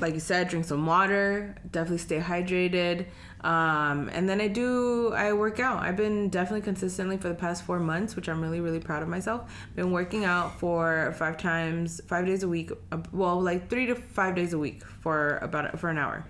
[0.00, 1.54] like you said, drink some water.
[1.70, 3.06] Definitely stay hydrated.
[3.42, 5.82] Um, and then I do I work out.
[5.82, 9.08] I've been definitely consistently for the past four months, which I'm really really proud of
[9.08, 9.52] myself.
[9.74, 12.72] Been working out for five times, five days a week.
[12.90, 16.24] uh, Well, like three to five days a week for about for an hour.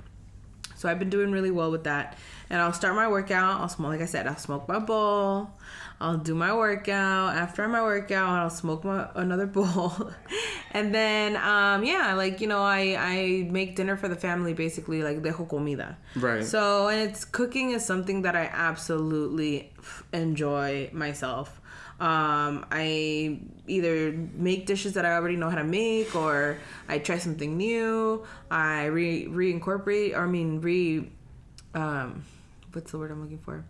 [0.76, 2.18] So I've been doing really well with that.
[2.50, 3.60] And I'll start my workout.
[3.60, 5.50] I'll smoke, like I said, I'll smoke my bowl.
[5.98, 7.34] I'll do my workout.
[7.34, 9.92] After my workout, I'll smoke my another bowl.
[10.72, 15.02] and then, um, yeah, like you know, I I make dinner for the family basically,
[15.02, 15.96] like dejo comida.
[16.14, 16.44] Right.
[16.44, 21.60] So and it's cooking is something that I absolutely f- enjoy myself.
[21.98, 27.16] Um, I either make dishes that I already know how to make, or I try
[27.16, 28.22] something new.
[28.50, 31.10] I re reincorporate, or I mean re,
[31.74, 32.22] um,
[32.76, 33.64] what's the word I'm looking for?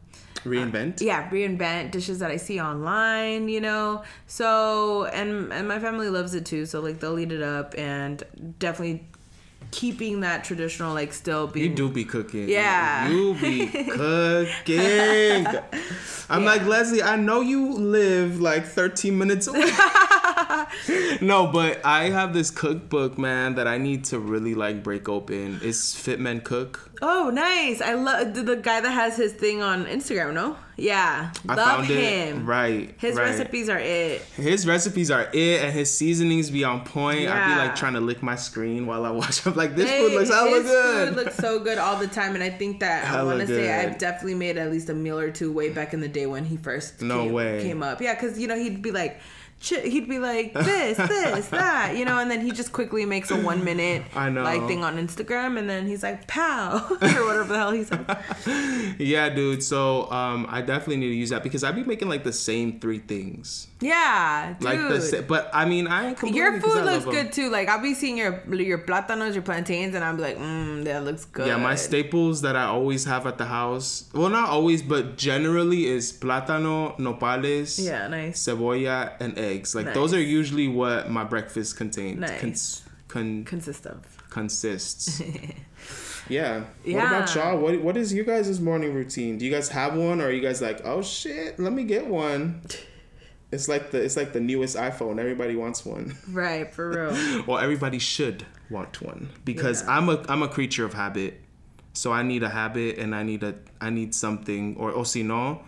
[0.45, 1.01] Uh, reinvent.
[1.01, 6.35] yeah reinvent dishes that i see online you know so and and my family loves
[6.35, 8.23] it too so like they'll eat it up and
[8.61, 9.05] definitely
[9.73, 12.49] keeping that traditional like still be You do be cooking.
[12.49, 13.09] Yeah.
[13.09, 15.47] You be cooking.
[16.31, 19.69] I'm like, Leslie, I know you live like 13 minutes away.
[21.21, 25.61] no, but I have this cookbook, man, that I need to really like break open.
[25.63, 26.91] It's Fit Men Cook.
[27.03, 31.33] Oh nice i love the, the guy that has his thing on instagram no yeah
[31.49, 32.45] I love found him it.
[32.45, 32.95] Right.
[32.99, 33.25] his right.
[33.25, 37.29] recipes are it His recipes are it, and his seasonings be on point.
[37.31, 39.47] I'd be like trying to lick my screen while I watch.
[39.47, 41.09] I'm like, this Hey, food looks hella good.
[41.09, 43.73] food looks so good all the time, and I think that I want to say.
[43.73, 46.45] I've definitely made at least a meal or two way back in the day when
[46.45, 47.63] he first No came, way.
[47.63, 48.03] came up.
[48.03, 49.19] Yeah, because you know he'd be like,
[49.61, 53.37] he'd be like this, this, that, you know, and then he just quickly makes a
[53.37, 54.43] one minute I know.
[54.43, 58.07] like thing on Instagram, and then he's like pow or whatever the hell he said.
[58.99, 59.63] yeah, dude.
[59.63, 62.79] So um, I definitely need to use that because I'd be making like the same
[62.81, 63.69] three things.
[63.81, 64.65] Yeah, dude.
[64.65, 67.51] Like the sa- but I mean I ain't your food looks good too.
[67.51, 71.25] Like I'll be seeing your your plátanos, your plantains, and I'm like, mmm, that looks
[71.27, 71.47] good.
[71.47, 74.09] Yeah, my staples that I always have at the house.
[74.15, 78.43] Well, not always, but generally is plátano, nopales, Yeah, nice.
[78.43, 79.75] cebolla, and eggs.
[79.75, 82.21] Like those are usually what my breakfast contains.
[82.21, 82.41] Nice.
[82.41, 84.01] Cons- con- Consist of.
[84.31, 85.21] consists.
[86.29, 86.65] yeah.
[86.85, 86.97] yeah.
[86.99, 87.59] What about y'all?
[87.59, 89.39] What What is your guys' morning routine?
[89.39, 92.07] Do you guys have one, or are you guys like, oh shit, let me get
[92.07, 92.63] one?
[93.53, 95.21] It's like the it's like the newest iPhone.
[95.21, 96.17] Everybody wants one.
[96.33, 97.45] Right, for real.
[97.47, 99.97] well, everybody should want one because Yeah.
[99.97, 101.41] I'm a I'm a creature of habit.
[101.93, 105.03] So I need a habit and I need a I need something or oh, o
[105.05, 105.63] si no,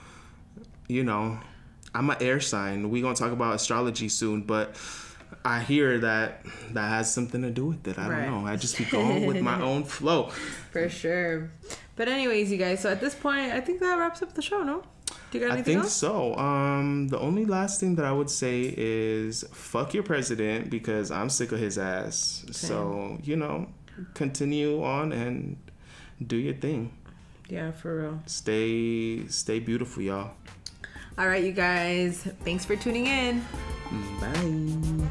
[0.88, 1.38] you know,
[1.94, 2.90] I'm an air sign.
[2.90, 4.76] We're gonna talk about astrology soon, but
[5.44, 7.98] I hear that that has something to do with it.
[7.98, 8.24] I Right.
[8.26, 8.50] don't know.
[8.50, 10.30] I just be going with my own flow.
[10.72, 11.50] For sure.
[11.96, 14.62] But anyways, you guys, so at this point, I think that wraps up the show,
[14.62, 14.82] no?
[15.30, 16.02] Do you got anything else?
[16.02, 16.34] I think else?
[16.34, 16.38] so.
[16.38, 21.28] Um, the only last thing that I would say is fuck your president because I'm
[21.30, 22.44] sick of his ass.
[22.52, 23.68] So you know,
[24.14, 25.56] continue on and
[26.24, 26.92] do your thing.
[27.48, 28.20] Yeah, for real.
[28.26, 30.32] Stay, stay beautiful, y'all.
[31.18, 33.44] All right, you guys, thanks for tuning in.
[34.20, 35.08] Bye.